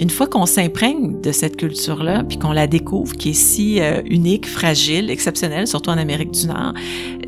une 0.00 0.08
fois 0.08 0.26
qu'on 0.26 0.46
s'imprègne 0.46 1.20
de 1.20 1.30
cette 1.30 1.58
culture-là, 1.58 2.24
puis 2.24 2.38
qu'on 2.38 2.52
la 2.52 2.66
découvre, 2.66 3.14
qui 3.14 3.30
est 3.30 3.34
si 3.34 3.80
euh, 3.80 4.00
unique, 4.06 4.46
fragile, 4.46 5.10
exceptionnelle, 5.10 5.66
surtout 5.66 5.90
en 5.90 5.98
Amérique 5.98 6.30
du 6.30 6.46
Nord, 6.46 6.72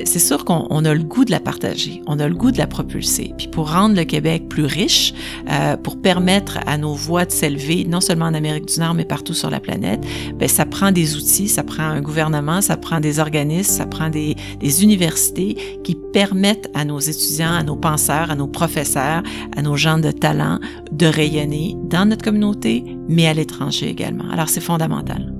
c'est 0.04 0.19
sûr 0.19 0.46
qu'on 0.46 0.85
a 0.85 0.95
le 0.95 1.03
goût 1.03 1.27
de 1.27 1.30
la 1.30 1.40
partager, 1.40 2.00
on 2.06 2.19
a 2.19 2.27
le 2.27 2.35
goût 2.35 2.50
de 2.50 2.56
la 2.56 2.66
propulser. 2.66 3.35
Puis 3.37 3.46
pour 3.46 3.71
rendre 3.71 3.95
le 3.95 4.04
Québec 4.04 4.48
plus 4.48 4.64
riche, 4.64 5.12
euh, 5.50 5.77
pour 5.77 6.00
permettre 6.00 6.61
à 6.66 6.79
nos 6.79 6.95
voix 6.95 7.27
de 7.27 7.30
s'élever, 7.30 7.85
non 7.85 8.00
seulement 8.00 8.25
en 8.25 8.35
Amérique 8.35 8.66
du 8.66 8.80
Nord, 8.80 8.95
mais 8.95 9.04
partout 9.04 9.34
sur 9.34 9.50
la 9.50 9.61
planète, 9.61 10.00
ben 10.39 10.48
ça 10.48 10.64
prend 10.64 10.93
des 10.93 11.14
outils, 11.14 11.48
ça 11.48 11.62
prend 11.62 11.82
un 11.82 12.00
gouvernement, 12.00 12.62
ça 12.62 12.79
prend 12.79 13.00
des 13.00 13.18
organismes, 13.18 13.70
ça 13.70 13.86
prend 13.86 14.09
des, 14.09 14.34
des 14.61 14.82
universités 14.82 15.57
qui 15.84 15.95
permettent 15.95 16.70
à 16.73 16.86
nos 16.86 17.00
étudiants, 17.00 17.52
à 17.52 17.62
nos 17.62 17.77
penseurs, 17.77 18.30
à 18.30 18.34
nos 18.34 18.46
professeurs, 18.46 19.23
à 19.54 19.62
nos 19.62 19.77
gens 19.77 19.98
de 19.98 20.11
talent 20.11 20.59
de 20.91 21.07
rayonner 21.07 21.77
dans 21.84 22.07
notre 22.07 22.25
communauté 22.25 22.62
mais 23.09 23.27
à 23.27 23.34
l'étranger 23.34 23.89
également. 23.89 24.30
Alors 24.30 24.48
c'est 24.48 24.61
fondamental. 24.61 25.34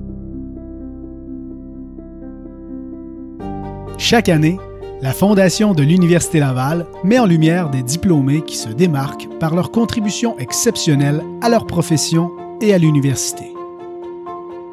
Chaque 3.97 4.29
année, 4.29 4.57
la 5.01 5.13
Fondation 5.13 5.73
de 5.73 5.83
l'Université 5.83 6.39
Laval 6.39 6.85
met 7.03 7.19
en 7.19 7.25
lumière 7.25 7.69
des 7.69 7.83
diplômés 7.83 8.41
qui 8.41 8.57
se 8.57 8.69
démarquent 8.69 9.27
par 9.39 9.55
leur 9.55 9.71
contribution 9.71 10.37
exceptionnelle 10.39 11.23
à 11.41 11.49
leur 11.49 11.67
profession 11.67 12.31
et 12.61 12.73
à 12.73 12.77
l'université. 12.77 13.53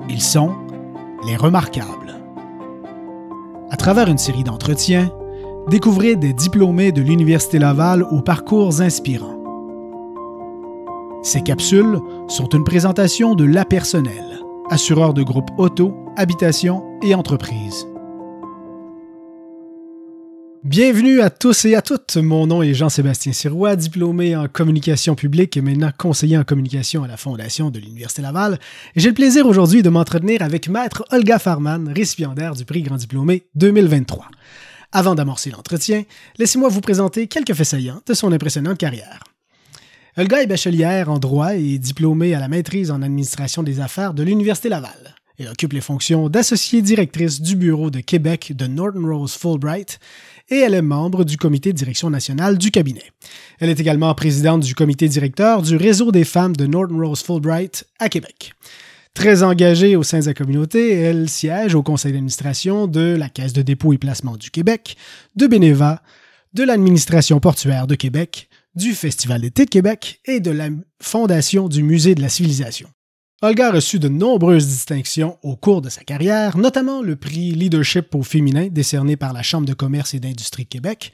Ils 0.09 0.23
sont 0.23 0.53
les 1.27 1.37
remarquables. 1.37 2.15
À 3.71 3.77
travers 3.77 4.09
une 4.09 4.19
série 4.19 4.45
d'entretiens, 4.45 5.11
découvrez 5.69 6.17
des 6.17 6.33
diplômés 6.33 6.93
de 6.93 7.03
l'Université 7.03 7.59
Laval 7.59 8.03
aux 8.03 8.23
parcours 8.23 8.81
inspirants. 8.81 9.40
Ces 11.23 11.43
capsules 11.43 11.99
sont 12.29 12.49
une 12.49 12.65
présentation 12.65 13.35
de 13.35 13.45
La 13.45 13.67
Personnel, 13.67 14.41
assureur 14.71 15.13
de 15.13 15.23
groupes 15.23 15.51
auto, 15.59 15.95
habitation 16.17 16.83
et 17.03 17.15
entreprise. 17.15 17.87
Bienvenue 20.65 21.21
à 21.21 21.29
tous 21.29 21.67
et 21.67 21.75
à 21.75 21.83
toutes. 21.83 22.17
Mon 22.17 22.47
nom 22.47 22.63
est 22.63 22.73
Jean-Sébastien 22.73 23.35
Sirois, 23.35 23.77
diplômé 23.77 24.35
en 24.35 24.49
communication 24.49 25.15
publique 25.15 25.59
et 25.59 25.61
maintenant 25.61 25.91
conseiller 25.97 26.39
en 26.39 26.45
communication 26.45 27.05
à 27.05 27.09
la 27.09 27.19
Fondation 27.19 27.71
de 27.71 27.79
l'Université 27.79 28.23
Laval. 28.23 28.59
J'ai 28.97 29.09
le 29.09 29.15
plaisir 29.15 29.47
aujourd'hui 29.47 29.83
de 29.83 29.91
m'entretenir 29.91 30.41
avec 30.41 30.71
Maître 30.71 31.05
Olga 31.13 31.39
Farman, 31.39 31.93
récipiendaire 31.95 32.55
du 32.55 32.65
prix 32.65 32.81
Grand 32.81 32.97
Diplômé 32.97 33.45
2023. 33.57 34.27
Avant 34.93 35.15
d'amorcer 35.15 35.51
l'entretien, 35.51 36.05
laissez-moi 36.39 36.71
vous 36.71 36.81
présenter 36.81 37.27
quelques 37.27 37.53
faits 37.53 37.67
saillants 37.67 38.01
de 38.07 38.15
son 38.15 38.33
impressionnante 38.33 38.79
carrière. 38.79 39.21
Olga 40.17 40.43
est 40.43 40.47
bachelière 40.47 41.09
en 41.09 41.19
droit 41.19 41.55
et 41.55 41.79
diplômée 41.79 42.35
à 42.35 42.41
la 42.41 42.49
maîtrise 42.49 42.91
en 42.91 43.01
administration 43.01 43.63
des 43.63 43.79
affaires 43.79 44.13
de 44.13 44.25
l'Université 44.25 44.69
Laval. 44.69 45.15
Elle 45.39 45.49
occupe 45.49 45.73
les 45.73 45.81
fonctions 45.81 46.29
d'associée 46.29 46.83
directrice 46.83 47.41
du 47.41 47.55
bureau 47.55 47.91
de 47.91 48.01
Québec 48.01 48.53
de 48.57 48.67
Norton 48.67 49.07
Rose 49.07 49.35
Fulbright 49.35 50.01
et 50.51 50.59
elle 50.59 50.75
est 50.75 50.83
membre 50.83 51.25
du 51.25 51.37
comité 51.37 51.73
de 51.73 51.79
direction 51.79 52.11
nationale 52.11 52.59
du 52.59 52.73
cabinet. 52.73 53.05
Elle 53.61 53.71
est 53.71 53.79
également 53.79 54.13
présidente 54.15 54.63
du 54.63 54.75
comité 54.75 55.09
directeur 55.09 55.63
du 55.63 55.77
réseau 55.77 56.11
des 56.11 56.25
femmes 56.25 56.57
de 56.57 56.67
Norton 56.67 56.99
Rose 56.99 57.23
Fulbright 57.23 57.87
à 58.01 58.09
Québec. 58.09 58.53
Très 59.15 59.45
engagée 59.45 59.95
au 59.95 60.03
sein 60.03 60.19
de 60.19 60.25
sa 60.25 60.35
communauté, 60.35 60.93
elle 60.93 61.29
siège 61.29 61.75
au 61.77 61.83
conseil 61.83 62.13
d'administration 62.13 62.89
de 62.89 63.15
la 63.17 63.29
Caisse 63.29 63.53
de 63.53 63.63
dépôt 63.63 63.93
et 63.93 63.99
placement 63.99 64.37
du 64.37 64.51
Québec, 64.51 64.97
de 65.37 65.47
Beneva, 65.47 66.03
de 66.53 66.65
l'administration 66.65 67.39
portuaire 67.39 67.87
de 67.87 67.95
Québec, 67.95 68.50
du 68.75 68.95
Festival 68.95 69.41
d'été 69.41 69.65
de 69.65 69.71
Québec 69.71 70.21
et 70.25 70.41
de 70.41 70.51
la 70.51 70.69
fondation 71.03 71.69
du 71.69 71.83
Musée 71.83 72.15
de 72.15 72.23
la 72.23 72.29
civilisation. 72.29 72.89
Olga 73.43 73.69
a 73.69 73.73
reçu 73.73 73.99
de 73.99 74.11
nombreuses 74.11 74.67
distinctions 74.67 75.39
au 75.43 75.57
cours 75.57 75.81
de 75.81 75.89
sa 75.89 76.05
carrière, 76.05 76.59
notamment 76.59 77.01
le 77.01 77.17
prix 77.17 77.53
Leadership 77.53 78.15
au 78.15 78.23
féminin 78.23 78.69
décerné 78.71 79.17
par 79.17 79.33
la 79.33 79.43
Chambre 79.43 79.67
de 79.67 79.73
commerce 79.73 80.13
et 80.13 80.21
d'industrie 80.21 80.67
Québec. 80.67 81.11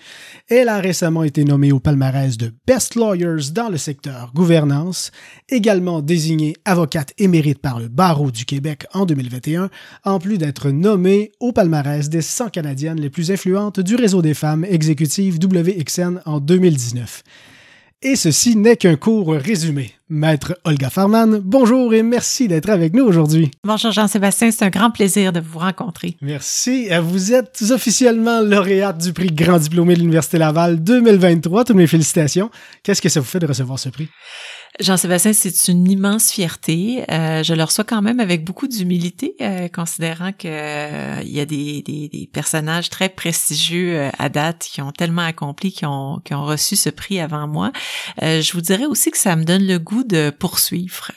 Elle 0.48 0.68
a 0.68 0.80
récemment 0.80 1.22
été 1.22 1.44
nommée 1.44 1.70
au 1.70 1.78
palmarès 1.78 2.36
de 2.36 2.52
Best 2.66 2.96
Lawyers 2.96 3.52
dans 3.52 3.68
le 3.68 3.76
secteur 3.76 4.32
gouvernance, 4.34 5.12
également 5.48 6.02
désignée 6.02 6.56
avocate 6.64 7.12
émérite 7.18 7.60
par 7.60 7.78
le 7.78 7.86
Barreau 7.86 8.32
du 8.32 8.44
Québec 8.44 8.86
en 8.92 9.06
2021, 9.06 9.70
en 10.02 10.18
plus 10.18 10.36
d'être 10.36 10.70
nommée 10.70 11.30
au 11.38 11.52
palmarès 11.52 12.08
des 12.08 12.22
100 12.22 12.48
Canadiennes 12.48 13.00
les 13.00 13.08
plus 13.08 13.30
influentes 13.30 13.78
du 13.78 13.94
réseau 13.94 14.20
des 14.20 14.34
femmes 14.34 14.64
exécutives 14.64 15.38
WXN 15.40 16.22
en 16.24 16.40
2019. 16.40 17.22
Et 18.02 18.14
ceci 18.14 18.56
n'est 18.56 18.76
qu'un 18.76 18.96
court 18.96 19.32
résumé. 19.32 19.92
Maître 20.10 20.58
Olga 20.64 20.90
Farman, 20.90 21.40
bonjour 21.42 21.94
et 21.94 22.02
merci 22.02 22.46
d'être 22.46 22.68
avec 22.68 22.92
nous 22.92 23.04
aujourd'hui. 23.04 23.50
Bonjour 23.64 23.90
Jean-Sébastien, 23.90 24.50
c'est 24.50 24.66
un 24.66 24.68
grand 24.68 24.90
plaisir 24.90 25.32
de 25.32 25.40
vous 25.40 25.58
rencontrer. 25.58 26.16
Merci. 26.20 26.88
Vous 27.02 27.32
êtes 27.32 27.64
officiellement 27.70 28.42
lauréate 28.42 28.98
du 28.98 29.14
prix 29.14 29.28
Grand 29.28 29.58
Diplômé 29.58 29.94
de 29.94 30.00
l'Université 30.00 30.36
Laval 30.36 30.84
2023. 30.84 31.64
Toutes 31.64 31.76
mes 31.76 31.86
félicitations. 31.86 32.50
Qu'est-ce 32.82 33.00
que 33.00 33.08
ça 33.08 33.20
vous 33.20 33.26
fait 33.26 33.38
de 33.38 33.46
recevoir 33.46 33.78
ce 33.78 33.88
prix? 33.88 34.08
Jean-Sébastien, 34.78 35.32
c'est 35.32 35.68
une 35.68 35.90
immense 35.90 36.30
fierté. 36.30 37.04
Euh, 37.10 37.42
je 37.42 37.54
le 37.54 37.64
reçois 37.64 37.84
quand 37.84 38.02
même 38.02 38.20
avec 38.20 38.44
beaucoup 38.44 38.68
d'humilité, 38.68 39.34
euh, 39.40 39.68
considérant 39.68 40.32
que 40.32 40.48
euh, 40.48 41.22
il 41.22 41.30
y 41.30 41.40
a 41.40 41.46
des, 41.46 41.80
des, 41.80 42.10
des, 42.10 42.28
personnages 42.30 42.90
très 42.90 43.08
prestigieux 43.08 43.96
euh, 43.96 44.10
à 44.18 44.28
date 44.28 44.68
qui 44.70 44.82
ont 44.82 44.92
tellement 44.92 45.22
accompli, 45.22 45.72
qui 45.72 45.86
ont, 45.86 46.20
qui 46.24 46.34
ont 46.34 46.44
reçu 46.44 46.76
ce 46.76 46.90
prix 46.90 47.20
avant 47.20 47.48
moi. 47.48 47.72
Euh, 48.22 48.42
je 48.42 48.52
vous 48.52 48.60
dirais 48.60 48.84
aussi 48.84 49.10
que 49.10 49.16
ça 49.16 49.34
me 49.34 49.44
donne 49.44 49.66
le 49.66 49.78
goût 49.78 50.04
de 50.04 50.28
poursuivre. 50.30 51.10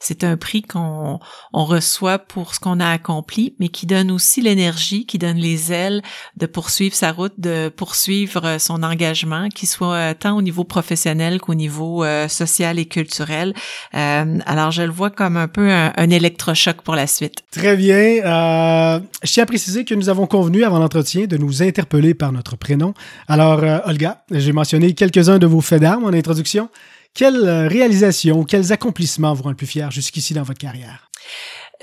c'est 0.00 0.24
un 0.24 0.36
prix 0.38 0.62
qu'on 0.62 1.18
on 1.52 1.64
reçoit 1.64 2.18
pour 2.18 2.54
ce 2.54 2.60
qu'on 2.60 2.80
a 2.80 2.88
accompli, 2.88 3.54
mais 3.58 3.68
qui 3.68 3.84
donne 3.84 4.10
aussi 4.10 4.40
l'énergie, 4.40 5.04
qui 5.04 5.18
donne 5.18 5.36
les 5.36 5.72
ailes 5.72 6.02
de 6.38 6.46
poursuivre 6.46 6.94
sa 6.94 7.12
route, 7.12 7.34
de 7.38 7.68
poursuivre 7.68 8.56
son 8.58 8.82
engagement, 8.82 9.48
qu'il 9.50 9.68
soit 9.68 10.14
tant 10.14 10.36
au 10.36 10.42
niveau 10.42 10.64
professionnel 10.64 11.40
qu'au 11.40 11.54
niveau 11.54 12.04
social 12.28 12.69
et 12.78 12.86
culturel. 12.86 13.54
Euh, 13.94 14.38
alors, 14.46 14.70
je 14.70 14.82
le 14.82 14.90
vois 14.90 15.10
comme 15.10 15.36
un 15.36 15.48
peu 15.48 15.70
un, 15.70 16.10
électrochoc 16.10 16.82
pour 16.82 16.94
la 16.94 17.06
suite. 17.06 17.42
Très 17.50 17.76
bien. 17.76 17.96
Euh, 17.96 19.00
je 19.22 19.32
tiens 19.32 19.44
à 19.44 19.46
préciser 19.46 19.84
que 19.84 19.94
nous 19.94 20.08
avons 20.08 20.26
convenu 20.26 20.64
avant 20.64 20.78
l'entretien 20.78 21.26
de 21.26 21.36
nous 21.36 21.62
interpeller 21.62 22.14
par 22.14 22.32
notre 22.32 22.56
prénom. 22.56 22.94
Alors, 23.28 23.62
euh, 23.62 23.78
Olga, 23.84 24.22
j'ai 24.30 24.52
mentionné 24.52 24.94
quelques-uns 24.94 25.38
de 25.38 25.46
vos 25.46 25.60
faits 25.60 25.80
d'armes 25.80 26.04
en 26.04 26.12
introduction. 26.12 26.68
Quelles 27.14 27.66
réalisations, 27.66 28.44
quels 28.44 28.72
accomplissements 28.72 29.34
vous 29.34 29.42
rendent 29.42 29.56
plus 29.56 29.66
fiers 29.66 29.90
jusqu'ici 29.90 30.34
dans 30.34 30.42
votre 30.42 30.60
carrière? 30.60 31.10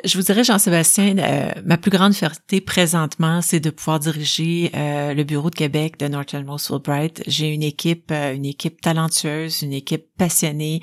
Je 0.04 0.16
vous 0.18 0.24
dirais, 0.24 0.44
Jean-Sébastien, 0.44 1.18
euh, 1.18 1.52
ma 1.66 1.78
plus 1.78 1.90
grande 1.90 2.14
fierté 2.14 2.62
présentement, 2.62 3.42
c'est 3.42 3.60
de 3.60 3.72
pouvoir 3.72 4.00
diriger 4.00 4.72
euh, 4.76 5.16
le 5.16 5.24
bureau 5.24 5.50
de 5.50 5.56
Québec 5.56 5.98
de 5.98 6.08
Northern 6.08 6.46
Most 6.46 6.68
Fulbright. 6.68 7.24
J'ai 7.26 7.52
une 7.52 7.64
équipe, 7.64 8.12
euh, 8.12 8.36
une 8.36 8.46
équipe 8.46 8.80
talentueuse, 8.80 9.64
une 9.64 9.74
équipe 9.74 10.06
passionnée, 10.18 10.82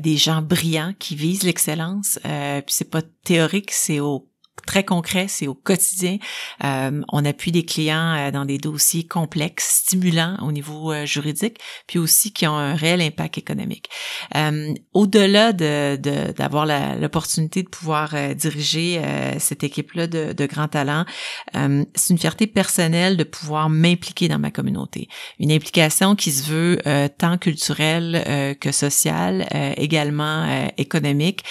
des 0.00 0.16
gens 0.16 0.42
brillants 0.42 0.94
qui 0.98 1.14
visent 1.14 1.42
l'excellence. 1.44 2.18
puis 2.22 2.74
c'est 2.74 2.90
pas 2.90 3.02
théorique, 3.24 3.70
c'est 3.70 4.00
au 4.00 4.28
très 4.66 4.84
concret, 4.84 5.26
c'est 5.28 5.46
au 5.46 5.54
quotidien. 5.54 6.18
Euh, 6.64 7.02
on 7.12 7.24
appuie 7.24 7.52
des 7.52 7.64
clients 7.64 8.14
euh, 8.14 8.30
dans 8.30 8.44
des 8.44 8.58
dossiers 8.58 9.06
complexes, 9.06 9.82
stimulants 9.84 10.36
au 10.42 10.52
niveau 10.52 10.92
euh, 10.92 11.06
juridique, 11.06 11.58
puis 11.86 11.98
aussi 11.98 12.32
qui 12.32 12.46
ont 12.46 12.56
un 12.56 12.74
réel 12.74 13.00
impact 13.00 13.38
économique. 13.38 13.88
Euh, 14.36 14.74
au-delà 14.92 15.52
de, 15.52 15.96
d'avoir 16.32 16.66
l'opportunité 16.98 17.62
de, 17.62 17.68
pouvoir 17.68 18.14
diriger 18.34 19.00
cette 19.38 19.64
équipe-là 19.64 20.06
de, 20.06 20.32
de 20.32 20.46
grands 20.46 20.68
talents, 20.68 21.04
c'est 21.52 22.10
une 22.10 22.18
fierté 22.18 22.46
personnelle 22.46 23.16
de 23.16 23.24
pouvoir 23.24 23.68
m'impliquer 23.68 24.28
dans 24.28 24.38
ma 24.38 24.50
communauté. 24.50 25.08
Une 25.38 25.50
implication 25.50 26.14
qui 26.14 26.30
se 26.30 26.50
veut 26.50 26.78
tant 27.18 27.38
culturelle 27.38 28.56
que 28.60 28.72
sociale, 28.72 29.46
également 29.76 30.68
économique. 30.76 31.44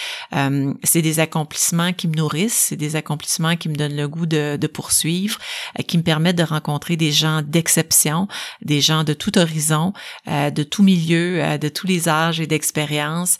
c'est 0.83 1.01
des 1.01 1.19
accomplissements 1.19 1.93
qui 1.93 2.07
me 2.07 2.15
nourrissent, 2.15 2.67
c'est 2.69 2.75
des 2.75 2.95
accomplissements 3.01 3.55
qui 3.55 3.67
me 3.67 3.75
donnent 3.75 3.95
le 3.95 4.07
goût 4.07 4.25
de, 4.25 4.67
poursuivre, 4.67 5.37
euh, 5.77 5.83
qui 5.83 5.97
me 5.97 6.03
permettent 6.03 6.37
de 6.37 6.43
rencontrer 6.43 6.95
des 6.95 7.11
gens 7.11 7.41
d'exception, 7.41 8.27
des 8.61 8.79
gens 8.79 9.03
de 9.03 9.13
tout 9.13 9.37
horizon, 9.37 9.93
euh, 10.27 10.49
de 10.49 10.63
tout 10.63 10.83
milieu, 10.83 11.43
euh, 11.43 11.57
de 11.57 11.67
tous 11.67 11.87
les 11.87 12.07
âges 12.07 12.39
et 12.39 12.47
d'expériences. 12.47 13.37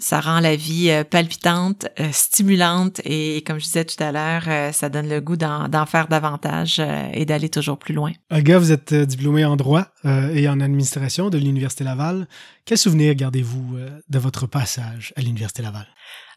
ça 0.00 0.20
rend 0.20 0.40
la 0.40 0.56
vie 0.56 0.90
palpitante, 1.10 1.86
stimulante 2.12 3.00
et, 3.04 3.42
comme 3.46 3.58
je 3.58 3.64
disais 3.64 3.84
tout 3.84 4.02
à 4.02 4.12
l'heure, 4.12 4.72
ça 4.72 4.88
donne 4.88 5.08
le 5.08 5.20
goût 5.20 5.36
d'en 5.36 5.86
faire 5.86 6.08
davantage 6.08 6.80
et 7.12 7.24
d'aller 7.24 7.48
toujours 7.48 7.78
plus 7.78 7.94
loin. 7.94 8.12
gars, 8.32 8.58
vous 8.58 8.72
êtes 8.72 8.94
diplômé 8.94 9.44
en 9.44 9.56
droit. 9.56 9.86
et 10.04 10.48
en 10.48 10.60
administration 10.60 11.30
de 11.30 11.38
l'Université 11.38 11.84
Laval. 11.84 12.26
Quel 12.64 12.78
souvenir 12.78 13.14
gardez-vous 13.14 13.78
de 14.08 14.18
votre 14.18 14.46
passage 14.46 15.12
à 15.16 15.20
l'Université 15.20 15.62
Laval? 15.62 15.86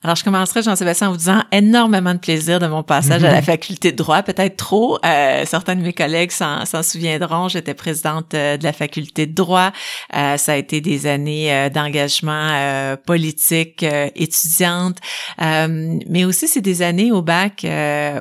Alors, 0.04 0.16
je 0.16 0.24
commencerai, 0.24 0.64
Jean-Sébastien, 0.64 1.10
en 1.10 1.12
vous 1.12 1.18
disant 1.18 1.44
énormément 1.52 2.16
de 2.16 2.20
plaisir 2.20 2.60
de 2.60 2.66
mon 2.66 2.82
passage 2.82 3.24
à 3.24 3.32
la 3.32 3.38
mhm. 3.38 3.44
faculté 3.44 3.92
de 3.92 3.98
droit, 3.98 4.24
peut-être 4.24 4.58
trop. 4.58 4.98
Euh, 5.06 5.46
certains 5.46 5.76
de 5.76 5.82
mes 5.82 5.94
collègues 5.94 6.32
s'en 6.32 6.66
souviendront. 6.82 7.50
J'étais 7.50 7.76
présidente 7.76 8.34
euh, 8.34 8.58
de 8.58 8.64
la 8.64 8.74
faculté 8.74 9.28
de 9.28 9.34
droit. 9.34 9.72
Euh, 10.16 10.38
ça 10.38 10.54
a 10.54 10.56
été 10.56 10.82
des 10.82 11.06
années 11.06 11.54
euh, 11.54 11.70
d'engagement 11.70 12.50
euh, 12.52 12.96
politique 12.98 13.86
étudiante, 14.16 14.98
mais 15.40 16.26
aussi 16.26 16.48
c'est 16.48 16.62
des 16.62 16.82
années 16.82 17.12
au 17.12 17.22
bac 17.22 17.66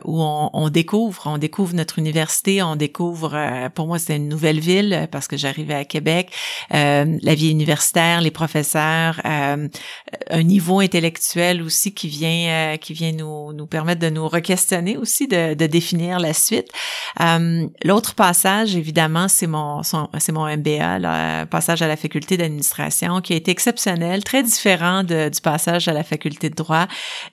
où 0.05 0.23
on, 0.23 0.50
on, 0.53 0.69
découvre, 0.69 1.23
on 1.27 1.38
découvre 1.38 1.75
notre 1.75 1.99
université, 1.99 2.62
on 2.62 2.77
découvre. 2.77 3.71
pour 3.75 3.87
moi, 3.87 3.99
c'était 3.99 4.17
une 4.17 4.29
nouvelle 4.29 4.61
ville 4.61 5.09
parce 5.11 5.29
que 5.29 5.37
j'arrivais 5.37 5.75
à 5.75 5.85
Québec. 5.85 6.32
la 6.71 7.35
vie 7.35 7.50
universitaire, 7.50 8.21
les 8.21 8.31
professeurs, 8.31 9.21
un 9.25 10.43
niveau 10.43 10.81
intellectuel 10.81 11.62
qui 11.70 12.08
vient 12.08 12.75
euh, 12.75 12.76
qui 12.76 12.93
vient 12.93 13.12
nous 13.12 13.52
nous 13.52 13.67
permettre 13.67 14.00
de 14.00 14.11
nous 14.11 14.28
re-questionner 14.28 14.96
aussi 14.96 15.28
de, 15.28 15.55
de 15.55 15.67
définir 15.67 16.19
la 16.19 16.32
suite. 16.32 16.69
Euh, 17.20 17.67
L'autre 17.84 18.14
passage 18.14 18.76
évidemment 18.76 19.28
c'est 19.28 19.46
mon 19.46 19.82
c'est 19.82 20.32
mon 20.32 20.46
MBA 20.46 20.99
le 20.99 21.44
passage 21.46 21.82
à 21.82 21.88
la 21.88 21.96
faculté 21.96 22.37
d'administration 22.37 23.20
qui 23.20 23.32
a 23.32 23.37
été 23.37 23.50
exceptionnel, 23.50 24.25
très 24.25 24.43
différent 24.43 25.02
du 25.02 25.40
passage 25.43 25.88
à 25.88 25.93
la 25.93 26.05
faculté 26.05 26.50
de 26.50 26.55
droit. 26.55 26.87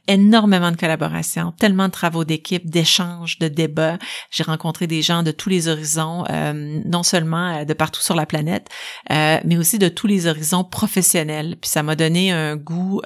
Énormément 0.07 0.71
de 0.71 0.77
collaboration, 0.77 1.53
tellement 1.59 1.87
de 1.87 1.91
travaux 1.91 2.23
d'équipe, 2.23 2.69
d'échanges, 2.69 3.39
de 3.39 3.47
débats. 3.47 3.97
J'ai 4.31 4.43
rencontré 4.43 4.87
des 4.87 5.01
gens 5.01 5.23
de 5.23 5.31
tous 5.31 5.49
les 5.49 5.67
horizons, 5.67 6.23
euh, 6.29 6.81
non 6.85 7.03
seulement 7.03 7.57
euh, 7.57 7.65
de 7.65 7.73
partout 7.73 8.01
sur 8.01 8.15
la 8.15 8.25
planète, 8.25 8.67
euh, 9.11 9.39
mais 9.45 9.57
aussi 9.57 9.79
de 9.79 9.89
tous 9.89 10.07
les 10.07 10.27
horizons 10.27 10.63
professionnels. 10.63 11.57
Puis 11.61 11.69
ça 11.69 11.83
m'a 11.83 11.95
donné 11.95 12.31
un 12.31 12.55
goût 12.55 13.01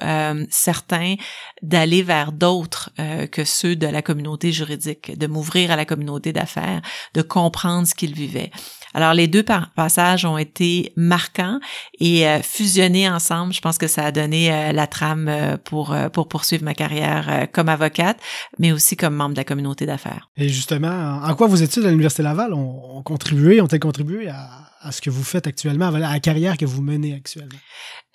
certain 0.50 1.14
d'aller 1.62 2.02
vers 2.02 2.32
d'autres 2.32 2.90
euh, 2.98 3.26
que 3.26 3.44
ceux 3.44 3.76
de 3.76 3.86
la 3.86 4.02
communauté 4.02 4.52
juridique, 4.52 5.16
de 5.16 5.26
m'ouvrir 5.26 5.70
à 5.70 5.76
la 5.76 5.84
communauté 5.84 6.32
d'affaires, 6.32 6.82
de 7.14 7.22
comprendre 7.22 7.86
ce 7.86 7.94
qu'ils 7.94 8.14
vivaient. 8.14 8.50
Alors 8.94 9.14
les 9.14 9.26
deux 9.26 9.44
passages 9.76 10.24
ont 10.24 10.38
été 10.38 10.92
marquants 10.96 11.60
et 11.98 12.26
euh, 12.26 12.42
fusionnés 12.42 13.08
ensemble, 13.08 13.52
je 13.52 13.60
pense 13.60 13.78
que 13.78 13.86
ça 13.86 14.06
a 14.06 14.12
donné 14.12 14.52
euh, 14.52 14.72
la 14.72 14.86
trame 14.86 15.58
pour 15.64 15.96
pour 16.12 16.28
poursuivre 16.28 16.64
ma 16.64 16.74
carrière 16.74 17.48
comme 17.52 17.68
avocate, 17.68 18.18
mais 18.58 18.72
aussi 18.72 18.96
comme 18.96 19.14
membre 19.14 19.34
de 19.34 19.40
la 19.40 19.44
communauté 19.44 19.86
d'affaires. 19.86 20.28
Et 20.36 20.48
justement, 20.48 21.20
en 21.22 21.34
quoi 21.34 21.46
vos 21.46 21.56
études 21.56 21.84
à 21.84 21.90
l'université 21.90 22.22
Laval? 22.22 22.52
Ont, 22.52 22.98
ont 22.98 23.02
contribué, 23.02 23.60
ont-elles 23.60 23.80
contribué 23.80 24.28
à, 24.28 24.72
à 24.82 24.92
ce 24.92 25.00
que 25.00 25.10
vous 25.10 25.24
faites 25.24 25.46
actuellement, 25.46 25.88
à 25.88 25.98
la 25.98 26.20
carrière 26.20 26.56
que 26.56 26.66
vous 26.66 26.82
menez 26.82 27.14
actuellement? 27.14 27.58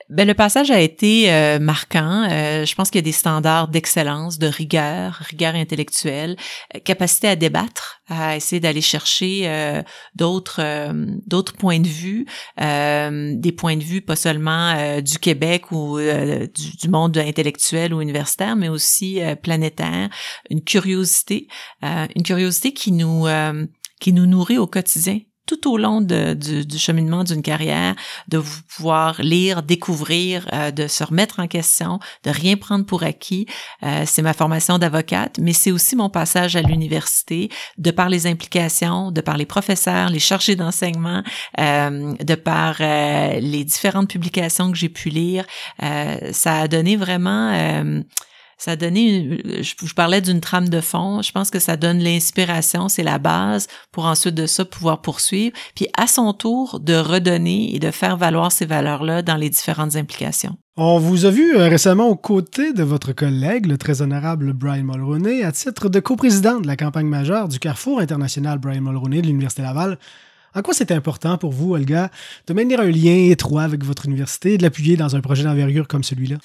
Ben, 0.09 0.25
le 0.25 0.33
passage 0.33 0.71
a 0.71 0.79
été 0.79 1.33
euh, 1.33 1.59
marquant. 1.59 2.25
Euh, 2.31 2.65
je 2.65 2.75
pense 2.75 2.89
qu'il 2.89 2.99
y 2.99 3.03
a 3.03 3.05
des 3.05 3.11
standards 3.11 3.67
d'excellence, 3.67 4.39
de 4.39 4.47
rigueur, 4.47 5.15
rigueur 5.15 5.53
intellectuelle, 5.53 6.37
euh, 6.73 6.79
capacité 6.79 7.27
à 7.27 7.35
débattre, 7.35 8.01
à 8.07 8.37
essayer 8.37 8.61
d'aller 8.61 8.79
chercher 8.79 9.83
d'autres 10.15 10.93
d'autres 11.25 11.53
points 11.53 11.81
de 11.81 11.87
vue, 11.87 12.25
des 12.57 13.51
points 13.51 13.75
de 13.75 13.83
vue 13.83 14.01
pas 14.01 14.15
seulement 14.15 15.01
du 15.01 15.19
Québec 15.19 15.73
ou 15.73 15.99
du, 15.99 16.77
du, 16.77 16.87
monde 16.87 17.17
intellectuel 17.17 17.93
ou 17.93 17.99
universitaire, 17.99 18.55
mais 18.55 18.69
aussi 18.69 19.19
planétaire. 19.43 20.09
Une 20.49 20.63
curiosité, 20.63 21.49
une 21.81 22.23
curiosité 22.23 22.71
qui 22.73 22.93
nous 22.93 23.25
qui 23.99 24.13
nous 24.13 24.25
nourrit 24.25 24.57
au 24.57 24.67
quotidien 24.67 25.19
tout 25.47 25.71
au 25.71 25.77
long 25.77 26.01
du, 26.01 26.77
cheminement 26.77 27.23
d'une 27.23 27.41
carrière, 27.41 27.95
de 28.27 28.37
vous 28.37 28.61
pouvoir 28.75 29.21
lire, 29.21 29.63
découvrir, 29.63 30.47
euh, 30.53 30.69
de 30.69 30.87
se 30.87 31.03
remettre 31.03 31.39
en 31.39 31.47
question, 31.47 31.99
de 32.23 32.29
rien 32.29 32.57
prendre 32.57 32.85
pour 32.85 33.01
acquis. 33.03 33.47
Euh, 33.81 34.03
c'est 34.05 34.21
ma 34.21 34.33
formation 34.33 34.77
d'avocate, 34.77 35.39
mais 35.39 35.53
c'est 35.53 35.71
aussi 35.71 35.95
mon 35.95 36.09
passage 36.09 36.55
à 36.55 36.61
l'université, 36.61 37.49
de 37.77 37.91
par 37.91 38.09
les 38.09 38.27
implications, 38.27 39.11
de 39.11 39.21
par 39.21 39.37
les 39.37 39.45
professeurs, 39.45 40.09
les 40.09 40.19
chargés 40.19 40.55
d'enseignement, 40.55 41.23
euh, 41.59 42.13
de 42.13 42.35
par 42.35 42.75
les 42.79 43.63
différentes 43.63 44.09
publications 44.09 44.71
que 44.71 44.77
j'ai 44.77 44.89
pu 44.89 45.09
lire. 45.09 45.45
ça 46.31 46.61
a 46.61 46.67
donné 46.67 46.97
vraiment 46.97 48.03
ça 48.57 48.71
a 48.71 48.75
donné, 48.75 49.61
je, 49.61 49.93
parlais 49.93 50.21
d'une 50.21 50.41
trame 50.41 50.69
de 50.69 50.81
fond, 50.81 51.21
je 51.21 51.31
pense 51.31 51.51
que 51.51 51.59
ça 51.59 51.77
donne 51.77 51.99
l'inspiration, 51.99 52.89
c'est 52.89 53.03
la 53.03 53.19
base 53.19 53.67
pour 53.91 54.05
ensuite 54.05 54.35
de 54.35 54.47
ça 54.47 54.65
pouvoir 54.65 55.01
poursuivre, 55.01 55.55
puis 55.75 55.87
à 55.95 56.07
son 56.07 56.33
tour 56.33 56.79
de 56.79 56.95
redonner 56.95 57.75
et 57.75 57.79
de 57.79 57.91
faire 57.91 58.17
valoir 58.17 58.51
ces 58.51 58.65
valeurs-là 58.65 59.21
dans 59.21 59.35
les 59.35 59.49
différentes 59.49 59.95
implications. 59.95 60.57
On 60.75 60.99
vous 60.99 61.25
a 61.25 61.31
vu 61.31 61.55
euh, 61.55 61.67
récemment 61.69 62.07
aux 62.07 62.15
côtés 62.15 62.73
de 62.73 62.83
votre 62.83 63.11
collègue, 63.11 63.65
le 63.65 63.77
très 63.77 64.01
honorable 64.01 64.53
Brian 64.53 64.83
Mulroney, 64.83 65.43
à 65.43 65.51
titre 65.51 65.89
de 65.89 65.99
coprésident 65.99 66.59
de 66.59 66.67
la 66.67 66.75
campagne 66.75 67.07
majeure 67.07 67.47
du 67.47 67.59
Carrefour 67.59 67.99
international 67.99 68.59
Brian 68.59 68.81
Mulroney 68.81 69.21
de 69.21 69.27
l'Université 69.27 69.63
Laval. 69.63 69.97
En 70.55 70.61
quoi 70.61 70.73
c'est 70.73 70.91
important 70.91 71.37
pour 71.37 71.51
vous, 71.51 71.73
Olga, 71.73 72.09
de 72.47 72.53
maintenir 72.53 72.79
un 72.79 72.89
lien 72.89 73.29
étroit 73.29 73.63
avec 73.63 73.83
votre 73.83 74.05
université 74.05 74.53
et 74.53 74.57
de 74.57 74.63
l'appuyer 74.63 74.97
dans 74.97 75.15
un 75.15 75.21
projet 75.21 75.43
d'envergure 75.43 75.87
comme 75.87 76.03
celui-là? 76.03 76.37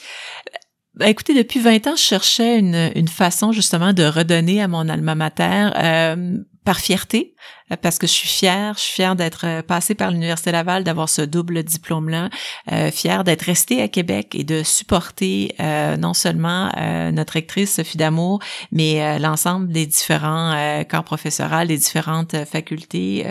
Ben, 0.94 1.06
écoutez, 1.08 1.34
depuis 1.34 1.60
20 1.60 1.86
ans, 1.86 1.96
je 1.96 2.02
cherchais 2.02 2.58
une, 2.58 2.90
une 2.94 3.08
façon 3.08 3.52
justement 3.52 3.92
de 3.94 4.04
redonner 4.04 4.60
à 4.62 4.68
mon 4.68 4.88
alma 4.88 5.14
mater 5.14 5.70
euh, 5.76 6.36
par 6.64 6.78
fierté, 6.78 7.34
parce 7.80 7.98
que 7.98 8.06
je 8.06 8.12
suis 8.12 8.28
fière, 8.28 8.74
je 8.76 8.80
suis 8.80 8.94
fière 8.94 9.16
d'être 9.16 9.46
euh, 9.46 9.62
passée 9.62 9.94
par 9.94 10.10
l'Université 10.10 10.52
Laval, 10.52 10.84
d'avoir 10.84 11.08
ce 11.08 11.22
double 11.22 11.62
diplôme-là, 11.62 12.28
euh, 12.70 12.90
fière 12.90 13.24
d'être 13.24 13.42
restée 13.42 13.82
à 13.82 13.88
Québec 13.88 14.34
et 14.34 14.44
de 14.44 14.62
supporter 14.62 15.54
euh, 15.60 15.96
non 15.96 16.14
seulement 16.14 16.70
euh, 16.76 17.10
notre 17.10 17.36
actrice 17.36 17.74
Sophie 17.74 17.96
Damour, 17.96 18.40
mais 18.70 19.18
l'ensemble 19.18 19.68
des 19.68 19.86
différents 19.86 20.84
corps 20.88 21.04
professoraux, 21.04 21.64
des 21.66 21.78
différentes 21.78 22.36
facultés 22.44 23.24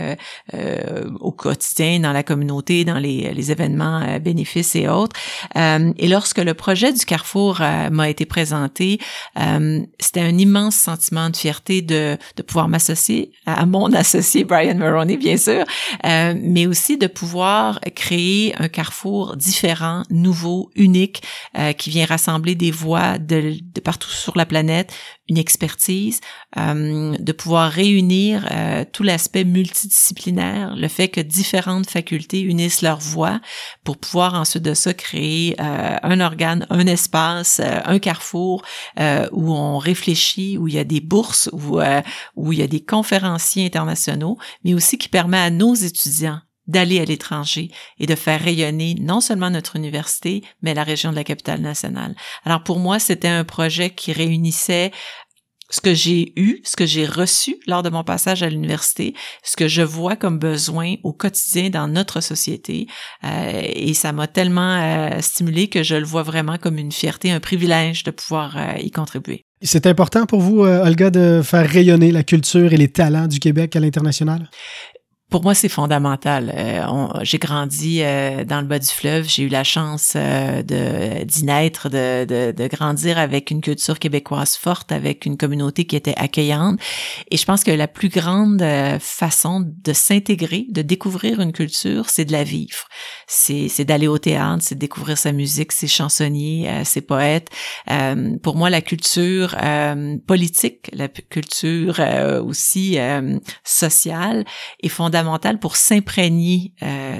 au 1.19 1.31
quotidien, 1.31 1.99
dans 1.99 2.11
la 2.11 2.23
communauté, 2.23 2.85
dans 2.85 2.97
les, 2.97 3.33
les 3.33 3.51
événements 3.51 4.19
bénéfices 4.19 4.75
et 4.75 4.87
autres. 4.87 5.15
et 5.55 6.07
lorsque 6.07 6.39
le 6.39 6.53
projet 6.53 6.93
du 6.93 7.05
Carrefour 7.05 7.61
m'a 7.91 8.09
été 8.09 8.25
présenté, 8.25 8.99
c'était 9.99 10.21
un 10.21 10.37
immense 10.37 10.75
sentiment 10.75 11.29
de 11.29 11.35
fierté 11.35 11.81
de, 11.81 12.17
de 12.35 12.41
pouvoir 12.41 12.67
m'associer 12.67 13.31
à 13.45 13.65
mon 13.65 13.93
associé 13.93 14.30
Brian 14.43 14.75
Maroney, 14.75 15.17
bien 15.17 15.37
sûr, 15.37 15.63
euh, 16.05 16.33
mais 16.37 16.67
aussi 16.67 16.97
de 16.97 17.07
pouvoir 17.07 17.79
créer 17.95 18.53
un 18.57 18.67
carrefour 18.67 19.35
différent, 19.37 20.03
nouveau, 20.09 20.69
unique, 20.75 21.21
euh, 21.57 21.73
qui 21.73 21.89
vient 21.89 22.05
rassembler 22.05 22.55
des 22.55 22.71
voix 22.71 23.17
de, 23.17 23.55
de, 23.61 23.81
partout 23.81 24.09
sur 24.09 24.37
la 24.37 24.45
planète, 24.45 24.93
une 25.31 25.37
expertise, 25.37 26.19
euh, 26.57 27.15
de 27.17 27.31
pouvoir 27.31 27.71
réunir 27.71 28.45
euh, 28.51 28.83
tout 28.91 29.03
l'aspect 29.03 29.45
multidisciplinaire, 29.45 30.75
le 30.75 30.89
fait 30.89 31.07
que 31.07 31.21
différentes 31.21 31.89
facultés 31.89 32.41
unissent 32.41 32.81
leurs 32.81 32.99
voix 32.99 33.39
pour 33.85 33.97
pouvoir 33.97 34.33
ensuite 34.33 34.63
de 34.63 34.73
ça 34.73 34.93
créer 34.93 35.55
euh, 35.61 35.95
un 36.03 36.19
organe, 36.19 36.67
un 36.69 36.85
espace, 36.85 37.61
un 37.61 37.99
carrefour 37.99 38.63
où 39.31 39.53
on 39.53 39.77
réfléchit, 39.77 40.57
où 40.57 40.67
il 40.67 40.73
y 40.73 40.79
a 40.79 40.83
des 40.83 40.99
bourses, 40.99 41.49
où, 41.53 41.79
où 42.35 42.51
il 42.51 42.59
y 42.59 42.61
a 42.61 42.67
des 42.67 42.83
conférenciers 42.83 43.65
internationaux, 43.65 44.37
mais 44.65 44.73
aussi 44.73 44.97
qui 44.97 45.07
permet 45.07 45.39
à 45.39 45.49
nos 45.49 45.73
étudiants 45.73 46.41
d'aller 46.67 46.99
à 46.99 47.05
l'étranger 47.05 47.69
et 47.99 48.05
de 48.05 48.15
faire 48.15 48.39
rayonner 48.39 48.95
non 48.99 49.19
seulement 49.19 49.49
notre 49.49 49.75
université, 49.75 50.43
mais 50.61 50.73
la 50.73 50.83
région 50.83 51.11
de 51.11 51.15
la 51.15 51.23
capitale 51.23 51.61
nationale. 51.61 52.15
Alors 52.45 52.63
pour 52.63 52.79
moi, 52.79 52.99
c'était 52.99 53.27
un 53.27 53.43
projet 53.43 53.89
qui 53.89 54.13
réunissait 54.13 54.91
ce 55.71 55.81
que 55.81 55.93
j'ai 55.95 56.33
eu, 56.35 56.61
ce 56.63 56.75
que 56.75 56.85
j'ai 56.85 57.05
reçu 57.05 57.57
lors 57.65 57.81
de 57.81 57.89
mon 57.89 58.03
passage 58.03 58.43
à 58.43 58.49
l'université, 58.49 59.15
ce 59.43 59.55
que 59.55 59.67
je 59.67 59.81
vois 59.81 60.15
comme 60.15 60.37
besoin 60.37 60.95
au 61.03 61.13
quotidien 61.13 61.69
dans 61.69 61.87
notre 61.87 62.21
société. 62.21 62.87
Euh, 63.23 63.61
et 63.63 63.93
ça 63.93 64.11
m'a 64.11 64.27
tellement 64.27 64.79
euh, 64.79 65.21
stimulé 65.21 65.67
que 65.67 65.81
je 65.81 65.95
le 65.95 66.05
vois 66.05 66.23
vraiment 66.23 66.57
comme 66.57 66.77
une 66.77 66.91
fierté, 66.91 67.31
un 67.31 67.39
privilège 67.39 68.03
de 68.03 68.11
pouvoir 68.11 68.57
euh, 68.57 68.77
y 68.79 68.91
contribuer. 68.91 69.45
C'est 69.63 69.85
important 69.85 70.25
pour 70.25 70.41
vous, 70.41 70.61
Olga, 70.61 71.11
de 71.11 71.41
faire 71.43 71.69
rayonner 71.69 72.11
la 72.11 72.23
culture 72.23 72.73
et 72.73 72.77
les 72.77 72.87
talents 72.87 73.27
du 73.27 73.37
Québec 73.37 73.75
à 73.75 73.79
l'international? 73.79 74.49
Pour 75.31 75.43
moi, 75.43 75.55
c'est 75.55 75.69
fondamental. 75.69 76.53
Euh, 76.53 77.07
j'ai 77.21 77.37
grandi 77.37 78.01
euh, 78.03 78.43
dans 78.43 78.59
le 78.59 78.67
bas 78.67 78.79
du 78.79 78.87
fleuve. 78.87 79.29
J'ai 79.29 79.43
eu 79.43 79.47
la 79.47 79.63
chance 79.63 80.13
euh, 80.17 80.61
d'y 81.23 81.45
naître, 81.45 81.87
de, 81.87 82.25
de, 82.25 82.51
de, 82.51 82.67
grandir 82.67 83.17
avec 83.17 83.49
une 83.49 83.61
culture 83.61 83.97
québécoise 83.97 84.57
forte, 84.57 84.91
avec 84.91 85.25
une 85.25 85.37
communauté 85.37 85.85
qui 85.85 85.95
était 85.95 86.13
accueillante. 86.17 86.81
Et 87.31 87.37
je 87.37 87.45
pense 87.45 87.63
que 87.63 87.71
la 87.71 87.87
plus 87.87 88.09
grande 88.09 88.61
façon 88.99 89.63
de 89.65 89.93
s'intégrer, 89.93 90.65
de 90.69 90.81
découvrir 90.81 91.39
une 91.39 91.53
culture, 91.53 92.09
c'est 92.09 92.25
de 92.25 92.33
la 92.33 92.43
vivre. 92.43 92.89
C'est 93.25 93.85
d'aller 93.85 94.07
au 94.09 94.17
théâtre, 94.17 94.61
c'est 94.61 94.75
de 94.75 94.81
découvrir 94.81 95.17
sa 95.17 95.31
musique, 95.31 95.71
ses 95.71 95.87
chansonniers, 95.87 96.83
ses 96.83 96.99
poètes. 96.99 97.49
pour 98.43 98.57
moi, 98.57 98.69
la 98.69 98.81
culture 98.81 99.55
politique, 100.27 100.89
la 100.91 101.07
culture 101.07 102.01
aussi 102.43 102.97
sociale 103.63 104.43
est 104.83 104.89
fondamentale 104.89 105.20
fondamental 105.21 105.59
pour 105.59 105.75
s'imprégner 105.75 106.73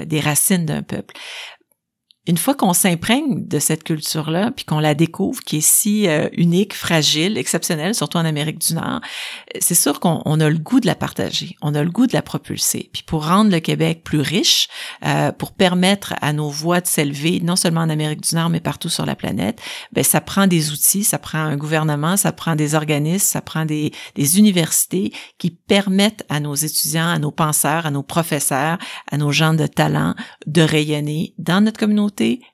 des 0.06 0.20
racines 0.20 0.66
d'un 0.66 0.82
peuple 0.82 1.14
une 2.28 2.36
fois 2.36 2.54
qu'on 2.54 2.72
s'imprègne 2.72 3.48
de 3.48 3.58
cette 3.58 3.82
culture-là, 3.82 4.52
puis 4.54 4.64
qu'on 4.64 4.78
la 4.78 4.94
découvre, 4.94 5.42
qui 5.42 5.56
est 5.56 5.66
si 5.66 6.06
euh, 6.06 6.28
unique, 6.34 6.72
fragile, 6.72 7.36
exceptionnelle, 7.36 7.96
surtout 7.96 8.18
en 8.18 8.24
Amérique 8.24 8.58
du 8.58 8.74
Nord, 8.74 9.00
c'est 9.58 9.74
sûr 9.74 9.98
qu'on 9.98 10.20
a 10.40 10.48
le 10.48 10.58
goût 10.58 10.78
de 10.78 10.86
la 10.86 10.94
partager, 10.94 11.56
on 11.62 11.74
a 11.74 11.82
le 11.82 11.90
goût 11.90 12.06
de 12.06 12.12
la 12.12 12.22
propulser. 12.22 12.90
Puis 12.92 13.02
pour 13.02 13.26
rendre 13.26 13.50
le 13.50 13.58
Québec 13.58 14.02
plus 14.04 14.20
riche, 14.20 14.68
euh, 15.04 15.32
pour 15.32 15.50
permettre 15.50 16.14
à 16.20 16.32
nos 16.32 16.48
voix 16.48 16.80
de 16.80 16.86
s'élever, 16.86 17.40
non 17.42 17.56
seulement 17.56 17.80
en 17.80 17.90
Amérique 17.90 18.20
du 18.20 18.36
Nord, 18.36 18.50
mais 18.50 18.60
partout 18.60 18.88
sur 18.88 19.04
la 19.04 19.16
planète, 19.16 19.60
ben 19.90 20.04
ça 20.04 20.20
prend 20.20 20.46
des 20.46 20.70
outils, 20.70 21.02
ça 21.02 21.18
prend 21.18 21.40
un 21.40 21.56
gouvernement, 21.56 22.16
ça 22.16 22.30
prend 22.30 22.54
des 22.54 22.76
organismes, 22.76 23.26
ça 23.26 23.40
prend 23.40 23.64
des, 23.64 23.90
des 24.14 24.38
universités 24.38 25.12
qui 25.38 25.50
permettent 25.50 26.24
à 26.28 26.38
nos 26.38 26.54
étudiants, 26.54 27.08
à 27.08 27.18
nos 27.18 27.32
penseurs, 27.32 27.84
à 27.84 27.90
nos 27.90 28.04
professeurs, 28.04 28.78
à 29.10 29.16
nos 29.16 29.32
gens 29.32 29.54
de 29.54 29.66
talent 29.66 30.14
de 30.46 30.62
rayonner 30.62 31.34
dans 31.38 31.60
notre 31.60 31.80
communauté 31.80 32.11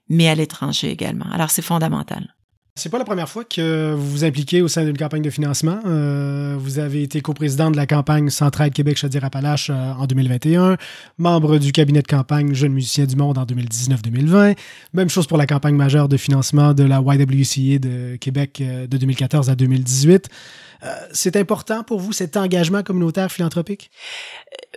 mais 0.09 0.29
à 0.29 0.35
l'étranger 0.35 0.91
également. 0.91 1.27
Alors, 1.33 1.51
c'est 1.51 1.63
fondamental. 1.63 2.35
C'est 2.79 2.91
pas 2.91 2.99
la 2.99 3.05
première 3.05 3.29
fois 3.29 3.43
que 3.43 3.93
vous 3.93 4.09
vous 4.09 4.25
impliquez 4.25 4.63
au 4.63 4.69
sein 4.69 4.85
d'une 4.85 4.97
campagne 4.97 5.23
de 5.23 5.31
financement. 5.31 5.81
Euh, 5.85 6.55
vous 6.57 6.79
avez 6.79 7.03
été 7.03 7.21
coprésident 7.21 7.73
de 7.73 7.77
la 7.77 7.89
campagne 7.89 8.31
Centrale 8.31 8.71
Québec 8.71 8.97
Chaudière-Appalaches 8.97 9.71
euh, 9.71 9.93
en 9.99 10.07
2021, 10.07 10.77
membre 11.19 11.59
du 11.59 11.73
cabinet 11.73 12.03
de 12.03 12.07
campagne 12.07 12.55
Jeunes 12.55 12.75
musiciens 12.75 13.07
du 13.07 13.17
monde 13.17 13.37
en 13.37 13.45
2019-2020. 13.47 14.57
Même 14.93 15.11
chose 15.11 15.27
pour 15.27 15.39
la 15.39 15.47
campagne 15.47 15.75
majeure 15.75 16.09
de 16.09 16.17
financement 16.17 16.73
de 16.73 16.85
la 16.85 17.01
YWCA 17.01 17.81
de 17.81 18.15
Québec 18.15 18.61
euh, 18.61 18.87
de 18.87 18.97
2014 18.97 19.51
à 19.51 19.57
2018. 19.57 20.29
C'est 21.13 21.37
important 21.37 21.83
pour 21.83 22.01
vous 22.01 22.13
cet 22.13 22.37
engagement 22.37 22.83
communautaire 22.83 23.31
philanthropique? 23.33 23.91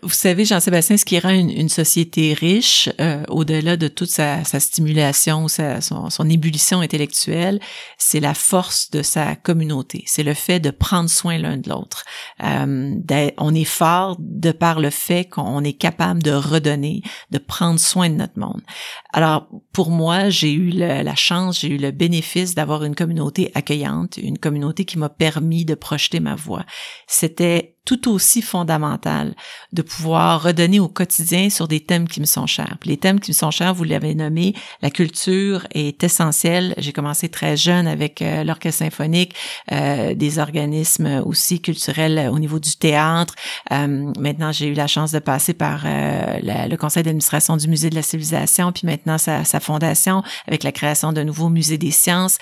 Vous 0.04 0.10
savez, 0.10 0.46
Jean-Sébastien, 0.46 0.98
ce 0.98 1.06
qui 1.06 1.20
rend 1.20 1.30
une, 1.30 1.70
société 1.70 2.34
riche, 2.34 2.90
euh, 3.00 3.24
au-delà 3.28 3.78
de 3.78 3.88
toute 3.88 4.10
sa, 4.10 4.44
stimulation, 4.44 5.48
sa, 5.48 5.80
son, 5.80 6.10
son, 6.10 6.28
ébullition 6.28 6.80
intellectuelle, 6.80 7.60
c'est 8.00 8.20
la 8.20 8.34
force 8.34 8.90
de 8.90 9.04
sa 9.04 9.36
communauté. 9.36 10.04
C'est 10.08 10.24
le 10.24 10.34
fait 10.34 10.60
de 10.60 10.72
prendre 10.72 11.10
soin 11.10 11.38
l'un 11.38 11.58
de 11.58 11.70
l'autre. 11.70 12.04
Euh, 12.44 12.96
on 13.38 13.54
est 13.54 13.64
fort 13.64 14.18
de 14.20 14.52
par 14.52 14.80
le 14.80 14.90
fait 14.90 15.26
qu'on 15.26 15.64
est 15.64 15.74
capable 15.74 16.24
de 16.24 16.32
redonner, 16.32 17.04
de 17.30 17.38
prendre 17.38 17.80
soin 17.80 18.10
de 18.10 18.16
notre 18.16 18.40
monde. 18.40 18.62
Alors, 19.14 19.50
pour 19.72 19.92
moi, 19.92 20.30
j'ai 20.30 20.52
eu 20.52 20.70
la 20.72 21.16
chance, 21.16 21.60
j'ai 21.60 21.70
eu 21.70 21.78
le 21.78 21.92
bénéfice 21.92 22.56
d'avoir 22.56 22.84
une 22.84 22.96
communauté 22.96 23.52
accueillante, 23.54 24.18
une 24.18 24.40
communauté 24.40 24.86
qui 24.86 24.98
m'a 24.98 25.10
permis 25.10 25.64
de 25.64 25.76
projeter 25.92 26.22
ma 26.22 26.36
voix. 26.36 26.64
C'était 27.06 27.76
tout 27.86 28.12
aussi 28.12 28.42
fondamental 28.42 29.36
de 29.72 29.82
pouvoir 29.82 30.44
redonner 30.44 30.80
au 30.80 30.88
quotidien 30.88 31.50
sur 31.50 31.68
des 31.68 31.80
thèmes 31.80 32.08
qui 32.08 32.20
me 32.20 32.26
sont 32.26 32.46
chers. 32.46 32.78
les 32.86 32.98
thèmes 32.98 33.20
qui 33.20 33.32
me 33.32 33.36
sont 33.36 33.52
chers, 33.52 33.74
vous 33.74 33.84
l'avez 33.84 34.14
nommé, 34.14 34.54
la 34.82 34.92
culture 34.92 35.66
est 35.72 36.04
essentielle. 36.04 36.74
J'ai 36.78 36.94
commencé 36.94 37.30
très 37.30 37.58
jeune 37.58 37.88
avec 37.88 38.22
euh, 38.22 38.44
l'orchestre 38.44 38.80
symphonique, 38.84 39.36
euh, 39.72 40.14
des 40.14 40.40
organismes 40.40 41.24
aussi 41.26 41.62
culturels 41.62 42.30
au 42.32 42.40
niveau 42.40 42.60
du 42.60 42.76
théâtre. 42.76 43.34
Euh, 43.72 44.12
maintenant, 44.20 44.52
j'ai 44.52 44.68
eu 44.68 44.74
la 44.74 44.88
chance 44.88 45.12
de 45.12 45.20
passer 45.20 45.54
par 45.54 45.82
le 45.84 46.76
conseil 46.76 47.04
d'administration 47.04 47.58
du 47.58 47.68
musée 47.68 47.90
de 47.90 47.96
la 47.96 48.02
civilisation, 48.02 48.72
puis 48.72 48.86
maintenant 48.86 49.18
sa, 49.18 49.44
sa 49.44 49.60
fondation 49.60 50.24
avec 50.48 50.64
la 50.64 50.72
création 50.72 51.14
d'un 51.14 51.24
nouveau 51.24 51.50
musée 51.50 51.78
des 51.78 51.92
sciences. 51.92 52.38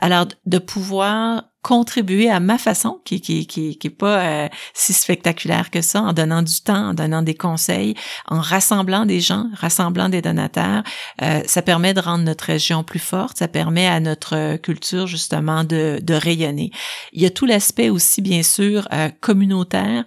alors, 0.00 0.26
de 0.46 0.58
pouvoir 0.58 1.44
contribuer 1.64 2.30
à 2.30 2.40
ma 2.40 2.58
façon, 2.58 3.00
qui 3.04 3.20
qui 3.20 3.46
qui, 3.46 3.78
qui 3.78 3.86
est 3.86 3.90
pas 3.90 4.20
euh, 4.20 4.48
si 4.72 4.92
spectaculaire 4.92 5.70
que 5.70 5.82
ça, 5.82 6.02
en 6.02 6.12
donnant 6.12 6.42
du 6.42 6.60
temps, 6.60 6.90
en 6.90 6.94
donnant 6.94 7.22
des 7.22 7.34
conseils, 7.34 7.94
en 8.26 8.40
rassemblant 8.40 9.06
des 9.06 9.20
gens, 9.20 9.46
rassemblant 9.54 10.08
des 10.08 10.22
donateurs. 10.22 10.82
Euh, 11.22 11.42
ça 11.46 11.62
permet 11.62 11.94
de 11.94 12.00
rendre 12.00 12.24
notre 12.24 12.44
région 12.44 12.84
plus 12.84 12.98
forte, 12.98 13.38
ça 13.38 13.48
permet 13.48 13.86
à 13.86 14.00
notre 14.00 14.56
culture 14.56 15.06
justement 15.06 15.64
de, 15.64 16.00
de 16.02 16.14
rayonner. 16.14 16.70
Il 17.12 17.22
y 17.22 17.26
a 17.26 17.30
tout 17.30 17.46
l'aspect 17.46 17.90
aussi 17.90 18.22
bien 18.22 18.42
sûr 18.42 18.88
euh, 18.92 19.08
communautaire. 19.20 20.04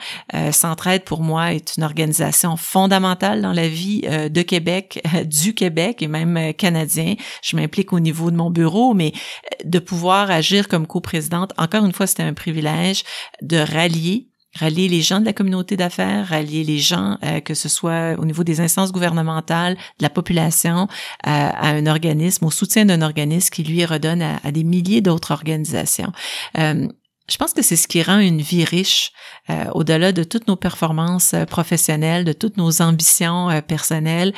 Centraide 0.51 1.03
pour 1.03 1.21
moi 1.21 1.53
est 1.53 1.77
une 1.77 1.83
organisation 1.83 2.57
fondamentale 2.57 3.41
dans 3.41 3.53
la 3.53 3.67
vie 3.67 4.01
de 4.01 4.41
Québec, 4.41 5.01
du 5.25 5.53
Québec 5.53 6.01
et 6.01 6.07
même 6.07 6.53
canadien. 6.53 7.15
Je 7.41 7.55
m'implique 7.55 7.93
au 7.93 7.99
niveau 7.99 8.31
de 8.31 8.35
mon 8.35 8.49
bureau, 8.49 8.93
mais 8.93 9.13
de 9.63 9.79
pouvoir 9.79 10.29
agir 10.31 10.67
comme 10.67 10.87
coprésidente 10.87 11.53
encore 11.57 11.85
une 11.85 11.93
fois, 11.93 12.07
c'était 12.07 12.23
un 12.23 12.33
privilège 12.33 13.03
de 13.41 13.57
rallier 13.57 14.29
rallier 14.57 14.87
les 14.87 15.01
gens 15.01 15.19
de 15.19 15.25
la 15.25 15.33
communauté 15.33 15.77
d'affaires, 15.77 16.27
rallier 16.27 16.63
les 16.63 16.79
gens, 16.79 17.17
euh, 17.23 17.39
que 17.39 17.53
ce 17.53 17.69
soit 17.69 18.15
au 18.17 18.25
niveau 18.25 18.43
des 18.43 18.61
instances 18.61 18.91
gouvernementales, 18.91 19.75
de 19.75 20.03
la 20.03 20.09
population, 20.09 20.83
euh, 20.83 20.87
à 21.25 21.69
un 21.69 21.85
organisme, 21.85 22.45
au 22.45 22.51
soutien 22.51 22.85
d'un 22.85 23.01
organisme 23.01 23.49
qui 23.49 23.63
lui 23.63 23.85
redonne 23.85 24.21
à, 24.21 24.51
des 24.51 24.63
milliers 24.63 25.01
d'autres 25.01 25.31
organisations. 25.31 26.11
Euh, 26.57 26.87
je 27.29 27.35
pense 27.35 27.53
que 27.53 27.61
c'est 27.61 27.75
ce 27.75 27.87
qui 27.87 28.01
rend 28.01 28.19
une 28.19 28.41
vie 28.41 28.63
riche, 28.63 29.11
euh, 29.49 29.65
au-delà 29.73 30.13
de 30.13 30.23
toutes 30.23 30.47
nos 30.47 30.55
performances 30.55 31.33
euh, 31.33 31.43
professionnelles, 31.45 32.23
de 32.23 32.31
toutes 32.31 32.55
nos 32.55 32.81
ambitions 32.81 33.49
euh, 33.49 33.61
personnelles. 33.61 34.33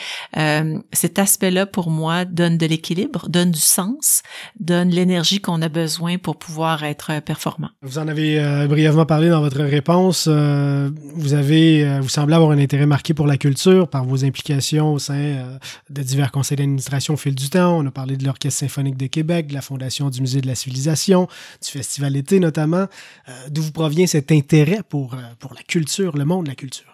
cet 0.91 1.19
aspect-là, 1.19 1.65
pour 1.65 1.91
moi, 1.91 2.25
donne 2.25 2.57
de 2.57 2.65
l'équilibre, 2.65 3.29
donne 3.29 3.51
du 3.51 3.59
sens, 3.59 4.23
donne 4.59 4.89
l'énergie 4.89 5.39
qu'on 5.39 5.61
a 5.61 5.69
besoin 5.69 6.17
pour 6.17 6.37
pouvoir 6.37 6.83
être 6.83 7.21
performant. 7.21 7.69
Vous 7.81 7.99
en 7.99 8.07
avez 8.07 8.65
brièvement 8.67 9.05
parlé 9.05 9.29
dans 9.29 9.41
votre 9.41 9.61
réponse. 9.61 10.27
vous 10.27 11.33
avez, 11.33 11.99
vous 11.99 12.09
semblez 12.09 12.35
avoir 12.35 12.51
un 12.51 12.59
intérêt 12.59 12.85
marqué 12.85 13.13
pour 13.13 13.27
la 13.27 13.37
culture 13.37 13.87
par 13.87 14.05
vos 14.05 14.25
implications 14.25 14.93
au 14.93 14.99
sein 14.99 15.59
de 15.89 16.01
divers 16.01 16.31
conseils 16.31 16.57
d'administration 16.57 17.13
au 17.13 17.17
fil 17.17 17.35
du 17.35 17.49
temps. 17.49 17.77
On 17.77 17.85
a 17.85 17.91
parlé 17.91 18.17
de 18.17 18.25
l'Orchestre 18.25 18.59
symphonique 18.59 18.97
de 18.97 19.07
Québec, 19.07 19.47
de 19.47 19.53
la 19.53 19.61
Fondation 19.61 20.09
du 20.09 20.21
Musée 20.21 20.41
de 20.41 20.47
la 20.47 20.55
civilisation, 20.55 21.27
du 21.63 21.69
Festival 21.69 22.15
été 22.15 22.39
notamment. 22.39 22.78
Euh, 23.27 23.49
d'où 23.49 23.61
vous 23.61 23.71
provient 23.71 24.07
cet 24.07 24.31
intérêt 24.31 24.81
pour, 24.87 25.13
euh, 25.13 25.17
pour 25.39 25.53
la 25.53 25.61
culture, 25.63 26.17
le 26.17 26.25
monde 26.25 26.45
de 26.45 26.49
la 26.49 26.55
culture? 26.55 26.88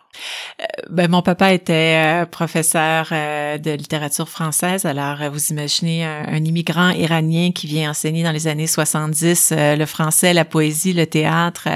Euh, 0.61 0.65
ben, 0.89 1.09
mon 1.09 1.21
papa 1.21 1.53
était 1.53 2.23
euh, 2.23 2.25
professeur 2.25 3.09
euh, 3.11 3.57
de 3.57 3.71
littérature 3.71 4.29
française. 4.29 4.85
Alors, 4.85 5.17
vous 5.31 5.47
imaginez 5.47 6.05
un, 6.05 6.43
immigrant 6.43 6.91
iranien 6.91 7.51
qui 7.51 7.67
vient 7.67 7.89
enseigner 7.89 8.23
dans 8.23 8.31
les 8.31 8.47
années 8.47 8.67
70 8.67 9.53
le 9.57 9.85
français, 9.85 10.33
la 10.33 10.45
poésie, 10.45 10.93
le 10.93 11.07
théâtre 11.07 11.67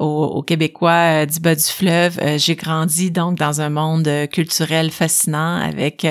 aux, 0.00 0.42
Québécois 0.42 1.24
du 1.26 1.38
bas 1.40 1.54
du 1.54 1.62
fleuve. 1.62 2.18
J'ai 2.36 2.56
grandi 2.56 3.10
donc 3.10 3.38
dans 3.38 3.60
un 3.60 3.70
monde 3.70 4.10
culturel 4.32 4.90
fascinant 4.90 5.56
avec 5.56 6.06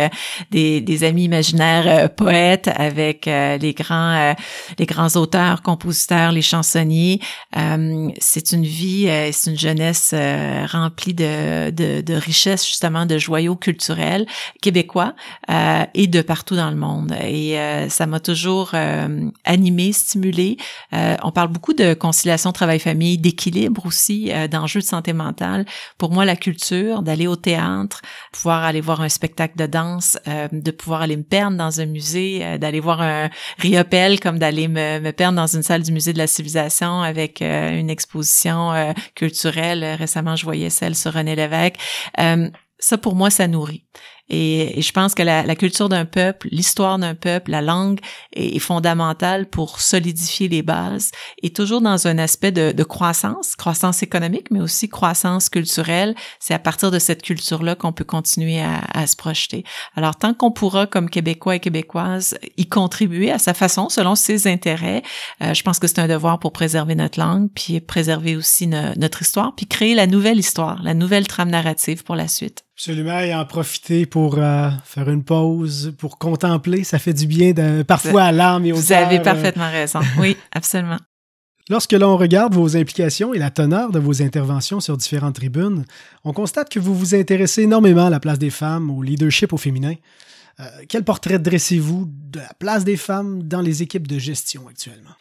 des, 0.51 0.79
des, 0.79 1.03
amis 1.03 1.25
imaginaires 1.25 2.09
poètes, 2.11 2.69
avec 2.73 3.25
les 3.25 3.73
grands 3.77 4.35
les 4.79 4.85
grands 4.85 5.15
auteurs, 5.15 5.61
compositeurs, 5.61 6.31
les 6.31 6.41
chansonniers. 6.41 7.19
c'est 8.19 8.51
une 8.53 8.63
vie, 8.63 9.09
c'est 9.31 9.51
une 9.51 9.59
jeunesse 9.59 10.15
remplie 10.71 11.13
de 11.13 11.50
de, 11.71 12.01
de, 12.01 12.13
richesse 12.13 12.65
justement 12.65 13.05
de 13.05 13.17
joyaux 13.17 13.55
culturels 13.55 14.25
québécois 14.61 15.13
euh, 15.49 15.83
et 15.93 16.07
de 16.07 16.21
partout 16.21 16.55
dans 16.55 16.69
le 16.69 16.77
monde. 16.77 17.13
Et 17.21 17.59
euh, 17.59 17.89
ça 17.89 18.05
m'a 18.05 18.19
toujours 18.19 18.71
euh, 18.73 19.29
animé, 19.43 19.91
stimulé. 19.93 20.57
Euh, 20.93 21.15
on 21.23 21.31
parle 21.31 21.49
beaucoup 21.49 21.73
de 21.73 21.93
conciliation 21.93 22.51
travail-famille, 22.51 23.17
d'équilibre 23.17 23.85
aussi, 23.85 24.31
euh, 24.31 24.47
d'enjeux 24.47 24.79
de 24.79 24.85
santé 24.85 25.13
mentale. 25.13 25.65
Pour 25.97 26.11
moi, 26.11 26.25
la 26.25 26.35
culture, 26.35 27.01
d'aller 27.01 27.27
au 27.27 27.35
théâtre, 27.35 28.01
pouvoir 28.31 28.63
aller 28.63 28.81
voir 28.81 29.01
un 29.01 29.09
spectacle 29.09 29.57
de 29.57 29.65
danse, 29.65 30.17
de 30.51 30.71
pouvoir 30.71 31.01
aller 31.01 31.17
me 31.17 31.23
perdre 31.23 31.57
dans 31.57 31.81
un 31.81 31.85
musée, 31.85 32.57
d'aller 32.57 32.79
voir 32.79 33.01
un 33.01 33.29
riopel 33.57 34.19
comme 34.19 34.39
d'aller 34.39 34.67
me, 34.67 34.99
me, 34.99 35.11
perdre 35.11 35.35
dans 35.35 35.47
une 35.47 35.63
salle 35.63 35.83
du 35.83 35.91
musée 35.91 36.13
de 36.13 36.17
la 36.17 36.27
civilisation 36.27 37.01
avec 37.01 37.41
une 37.41 37.89
exposition 37.89 38.93
culturelle. 39.15 39.95
Récemment, 39.97 40.35
je 40.35 40.45
voyais 40.45 40.69
celle 40.69 40.95
sur 40.95 41.13
René 41.13 41.35
Euh, 42.19 42.49
ça, 42.79 42.97
pour 42.97 43.15
moi, 43.15 43.29
ça 43.29 43.47
nourrit. 43.47 43.85
Et, 44.31 44.81
je 44.81 44.91
pense 44.93 45.13
que 45.13 45.21
la, 45.21 45.43
la 45.43 45.55
culture 45.55 45.89
d'un 45.89 46.05
peuple, 46.05 46.47
l'histoire 46.51 46.97
d'un 46.97 47.15
peuple, 47.15 47.51
la 47.51 47.61
langue 47.61 47.99
est, 48.33 48.59
fondamentale 48.59 49.47
pour 49.47 49.81
solidifier 49.81 50.47
les 50.47 50.61
bases 50.61 51.11
et 51.41 51.51
toujours 51.51 51.81
dans 51.81 52.07
un 52.07 52.17
aspect 52.17 52.51
de, 52.51 52.71
de 52.71 52.83
croissance, 52.83 53.55
croissance 53.55 54.03
économique, 54.03 54.49
mais 54.51 54.61
aussi 54.61 54.87
croissance 54.87 55.49
culturelle. 55.49 56.15
C'est 56.39 56.53
à 56.53 56.59
partir 56.59 56.91
de 56.91 56.99
cette 56.99 57.21
culture-là 57.23 57.75
qu'on 57.75 57.91
peut 57.91 58.05
continuer 58.05 58.61
à, 58.61 58.81
à, 58.93 59.05
se 59.05 59.15
projeter. 59.17 59.65
Alors, 59.95 60.15
tant 60.15 60.33
qu'on 60.33 60.51
pourra, 60.51 60.87
comme 60.87 61.09
Québécois 61.09 61.57
et 61.57 61.59
Québécoises, 61.59 62.37
y 62.55 62.67
contribuer 62.67 63.31
à 63.31 63.39
sa 63.39 63.53
façon, 63.53 63.89
selon 63.89 64.15
ses 64.15 64.47
intérêts, 64.47 65.03
euh, 65.41 65.53
je 65.53 65.63
pense 65.63 65.79
que 65.79 65.87
c'est 65.87 65.99
un 65.99 66.07
devoir 66.07 66.39
pour 66.39 66.53
préserver 66.53 66.95
notre 66.95 67.19
langue, 67.19 67.49
puis 67.53 67.81
préserver 67.81 68.37
aussi 68.37 68.67
notre 68.67 69.21
histoire, 69.21 69.53
puis 69.55 69.67
créer 69.67 69.95
la 69.95 70.07
nouvelle 70.07 70.39
histoire, 70.39 70.81
la 70.83 70.93
nouvelle 70.93 71.27
trame 71.27 71.49
narrative 71.49 72.03
pour 72.03 72.15
la 72.15 72.29
suite. 72.29 72.63
Absolument, 72.77 73.19
et 73.19 73.35
en 73.35 73.45
profiter 73.45 74.07
pour 74.07 74.20
euh, 74.29 74.69
faire 74.83 75.09
une 75.09 75.23
pause, 75.23 75.93
pour 75.97 76.17
contempler, 76.17 76.83
ça 76.83 76.99
fait 76.99 77.13
du 77.13 77.27
bien 77.27 77.51
de, 77.51 77.83
parfois 77.83 78.23
à 78.23 78.31
l'âme 78.31 78.65
et 78.65 78.71
au 78.71 78.75
Vous 78.75 78.93
avez 78.93 79.19
parfaitement 79.19 79.69
raison. 79.69 79.99
Oui, 80.19 80.37
absolument. 80.51 80.99
Lorsque 81.69 81.93
l'on 81.93 82.17
regarde 82.17 82.53
vos 82.53 82.75
implications 82.75 83.33
et 83.33 83.39
la 83.39 83.49
teneur 83.49 83.91
de 83.91 83.99
vos 83.99 84.21
interventions 84.21 84.79
sur 84.79 84.97
différentes 84.97 85.35
tribunes, 85.35 85.85
on 86.23 86.33
constate 86.33 86.69
que 86.69 86.79
vous 86.79 86.95
vous 86.95 87.15
intéressez 87.15 87.63
énormément 87.63 88.07
à 88.07 88.09
la 88.09 88.19
place 88.19 88.39
des 88.39 88.49
femmes, 88.49 88.89
au 88.89 89.03
leadership 89.03 89.53
au 89.53 89.57
féminin. 89.57 89.93
Euh, 90.59 90.65
quel 90.89 91.03
portrait 91.03 91.39
dressez-vous 91.39 92.09
de 92.09 92.39
la 92.39 92.53
place 92.59 92.83
des 92.83 92.97
femmes 92.97 93.43
dans 93.43 93.61
les 93.61 93.83
équipes 93.83 94.07
de 94.07 94.19
gestion 94.19 94.67
actuellement? 94.67 95.15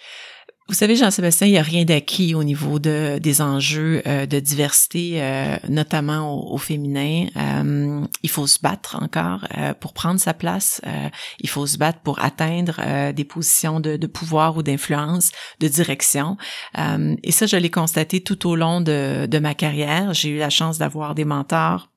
Vous 0.70 0.76
savez, 0.76 0.94
Jean-Sébastien, 0.94 1.48
il 1.48 1.50
n'y 1.50 1.58
a 1.58 1.62
rien 1.62 1.84
d'acquis 1.84 2.36
au 2.36 2.44
niveau 2.44 2.78
de, 2.78 3.18
des 3.18 3.42
enjeux 3.42 4.02
euh, 4.06 4.24
de 4.24 4.38
diversité, 4.38 5.14
euh, 5.20 5.56
notamment 5.68 6.48
au, 6.48 6.58
féminin. 6.58 7.26
Euh, 7.36 8.06
il 8.22 8.30
faut 8.30 8.46
se 8.46 8.60
battre 8.60 8.96
encore 9.02 9.48
pour 9.80 9.92
prendre 9.94 10.20
sa 10.20 10.32
place. 10.32 10.80
il 11.40 11.48
faut 11.48 11.66
se 11.66 11.76
battre 11.76 11.98
pour 12.04 12.20
atteindre 12.20 13.12
des 13.12 13.24
positions 13.24 13.80
de, 13.80 13.96
de 13.96 14.06
pouvoir 14.06 14.56
ou 14.56 14.62
d'influence, 14.62 15.32
de 15.58 15.66
direction. 15.66 16.36
et 16.76 17.32
ça, 17.32 17.46
je 17.46 17.56
l'ai 17.56 17.70
constaté 17.70 18.20
tout 18.20 18.48
au 18.48 18.54
long 18.54 18.80
de, 18.80 19.26
de 19.26 19.38
ma 19.40 19.54
carrière. 19.54 20.14
J'ai 20.14 20.28
eu 20.28 20.38
la 20.38 20.50
chance 20.50 20.78
d'avoir 20.78 21.16
des 21.16 21.24
mentors 21.24 21.89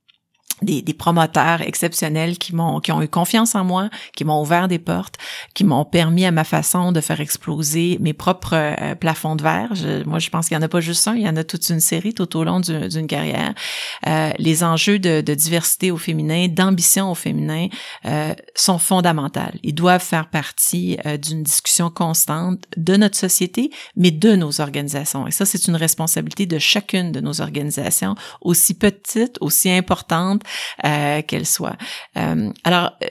des, 0.62 0.82
des, 0.82 0.94
promoteurs 0.94 1.62
exceptionnels 1.62 2.38
qui 2.38 2.56
m'ont 2.56 2.80
qui 2.80 2.92
ont 2.92 3.02
eu 3.02 3.08
confiance 3.08 3.56
en 3.56 3.64
moi, 3.64 3.90
qui 4.16 4.24
m'ont 4.24 4.42
ouvert 4.42 4.68
des 4.68 4.80
portes, 4.80 5.18
qui 5.54 5.64
m'ont 5.64 5.86
permis 5.86 6.26
à 6.26 6.32
ma 6.32 6.44
façon 6.44 6.92
de 6.92 7.02
faire 7.02 7.20
exploser 7.20 7.98
mes 8.00 8.14
propres 8.14 8.54
euh, 8.54 8.96
plafonds 8.96 9.36
de 9.36 9.44
verre. 9.44 9.74
moi, 10.06 10.20
je 10.20 10.30
pense 10.30 10.48
qu'il 10.48 10.56
y 10.56 10.60
en 10.60 10.64
a 10.64 10.68
pas 10.68 10.80
juste 10.80 11.08
un, 11.08 11.16
il 11.16 11.24
y 11.24 11.30
en 11.30 11.36
a 11.36 11.44
toute 11.44 11.68
une 11.70 11.80
série 11.80 12.14
tout 12.14 12.38
au 12.38 12.44
long 12.44 12.60
d'une 12.60 13.08
carrière. 13.08 13.54
Euh, 14.08 14.32
les 14.38 14.64
enjeux 14.64 15.00
de, 15.00 15.22
de, 15.22 15.34
diversité 15.34 15.92
au 15.92 15.98
féminin, 15.98 16.48
d'ambition 16.48 17.12
au 17.12 17.16
féminin 17.16 17.68
euh, 18.06 18.34
sont 18.56 18.78
fondamentaux. 18.78 19.40
Ils 19.64 19.74
doivent 19.74 20.04
faire 20.04 20.30
partie 20.30 20.98
euh, 21.06 21.18
d'une 21.18 21.44
discussion 21.44 21.90
constante 21.90 22.60
de 22.78 22.96
notre 22.96 23.18
société, 23.18 23.72
mais 23.96 24.12
de 24.12 24.36
nos 24.36 24.62
organisations. 24.62 25.28
Et 25.28 25.32
ça, 25.32 25.46
c'est 25.46 25.68
une 25.68 25.76
responsabilité 25.76 26.46
de 26.46 26.60
chacune 26.60 27.12
de 27.12 27.20
nos 27.20 27.42
organisations, 27.42 28.16
aussi 28.42 28.74
petite, 28.74 29.38
aussi 29.42 29.70
importante 29.70 30.43
euh, 30.86 31.22
qu'elle 31.22 31.46
soit. 31.46 31.78
Euh, 32.18 32.52
alors, 32.64 32.92
euh, 33.04 33.08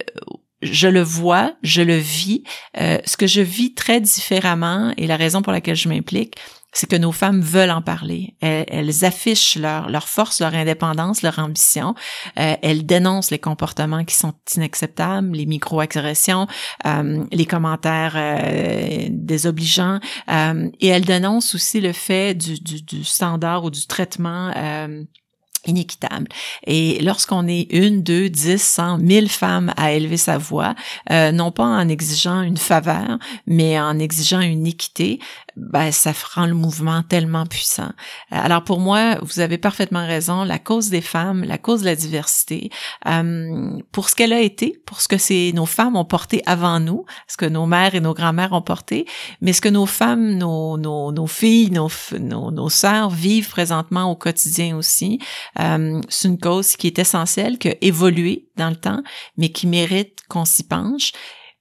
je 0.63 0.89
le 0.89 1.03
vois, 1.03 1.55
je 1.63 1.83
le 1.83 1.97
vis. 1.97 2.45
ce 2.77 3.17
que 3.17 3.27
je 3.27 3.41
vis 3.41 3.75
très 3.75 4.01
différemment 4.01 4.93
et 4.97 5.09
la 5.09 5.17
raison 5.17 5.43
pour 5.43 5.53
laquelle 5.53 5.75
je 5.75 5.89
m'implique, 5.89 6.37
c'est 6.73 6.89
que 6.89 6.95
nos 6.95 7.11
femmes 7.11 7.41
veulent 7.41 7.73
en 7.73 7.83
parler. 7.83 8.37
Elles, 8.41 9.05
affichent 9.05 9.57
leur, 9.57 9.91
leur 9.91 10.09
force, 10.09 10.41
leur 10.41 10.55
indépendance, 10.55 11.23
leur 11.23 11.41
ambition. 11.41 11.97
elles 12.37 12.87
dénoncent 12.87 13.33
les 13.33 13.41
comportements 13.41 14.05
qui 14.05 14.15
sont 14.15 14.35
inacceptables, 14.55 15.37
les 15.37 15.47
micro-agressions, 15.47 16.47
les 16.85 17.47
commentaires 17.47 18.17
désobligeants. 19.11 19.99
et 20.29 20.87
elles 20.87 21.05
dénoncent 21.05 21.57
aussi 21.57 21.81
le 21.81 21.93
fait 21.93 22.35
du, 22.35 22.55
du, 22.61 22.83
du 22.83 23.03
standard 23.03 23.65
ou 23.65 23.71
du 23.71 23.85
traitement 23.89 24.53
inéquitable. 25.67 26.29
Et 26.67 26.99
lorsqu'on 27.01 27.47
est 27.47 27.73
une, 27.73 28.03
deux, 28.03 28.29
dix, 28.29 28.63
cent, 28.63 28.99
mille 28.99 29.29
femmes 29.29 29.73
à 29.77 29.93
élever 29.93 30.17
sa 30.17 30.39
voix, 30.39 30.75
euh, 31.11 31.33
non 31.33 31.51
pas 31.51 31.65
en 31.65 31.89
exigeant 31.89 32.43
une 32.43 32.57
faveur, 32.57 33.19
mais 33.47 33.79
en 33.81 33.99
exigeant 33.99 34.41
une 34.41 34.67
équité, 34.67 35.19
ben, 35.57 35.93
ça 35.93 36.13
rend 36.35 36.47
le 36.47 36.55
mouvement 36.55 37.03
tellement 37.03 37.47
puissant. 37.47 37.91
Alors 38.31 38.65
pour 38.65 38.81
moi, 38.81 39.19
vous 39.23 39.41
avez 39.41 39.59
parfaitement 39.59 40.07
raison, 40.07 40.45
la 40.45 40.59
cause 40.59 40.89
des 40.89 41.01
femmes, 41.01 41.45
la 41.45 41.59
cause 41.59 41.81
de 41.81 41.87
la 41.87 41.97
diversité, 41.97 42.71
euh, 43.07 43.79
pour 43.93 44.09
ce 44.09 44.15
qu'elle 44.15 44.33
a 44.33 44.41
été, 44.41 44.81
pour 44.87 45.01
ce 45.01 45.09
que 45.09 45.53
nos 45.53 45.67
femmes 45.67 45.97
ont 45.97 46.05
porté 46.05 46.43
avant 46.47 46.81
nous, 46.81 47.05
ce 47.29 47.37
que 47.37 47.47
nos 47.47 47.67
mères 47.67 47.95
et 47.95 48.01
nos 48.01 48.15
grands-mères 48.15 48.53
ont 48.53 48.63
porté, 48.63 49.07
mais 49.41 49.53
ce 49.53 49.61
que 49.61 49.69
nos 49.69 49.87
femmes, 49.87 50.35
nos, 50.35 50.79
nos, 50.79 51.13
nos 51.13 51.27
filles, 51.27 51.71
nos, 51.71 51.89
nos, 52.19 52.51
nos 52.51 52.69
sœurs 52.69 53.11
vivent 53.11 53.51
présentement 53.51 54.11
au 54.11 54.17
quotidien 54.17 54.77
aussi, 54.77 55.19
euh, 55.61 56.01
c'est 56.09 56.29
une 56.29 56.39
cause 56.39 56.77
qui 56.77 56.87
est 56.87 56.99
essentielle, 56.99 57.59
qui 57.59 57.69
a 57.69 57.75
évolué 57.81 58.49
dans 58.57 58.71
le 58.71 58.77
temps, 58.77 59.03
mais 59.37 59.51
qui 59.51 59.67
mérite 59.67 60.21
qu'on 60.29 60.45
s'y 60.45 60.65
penche, 60.65 61.13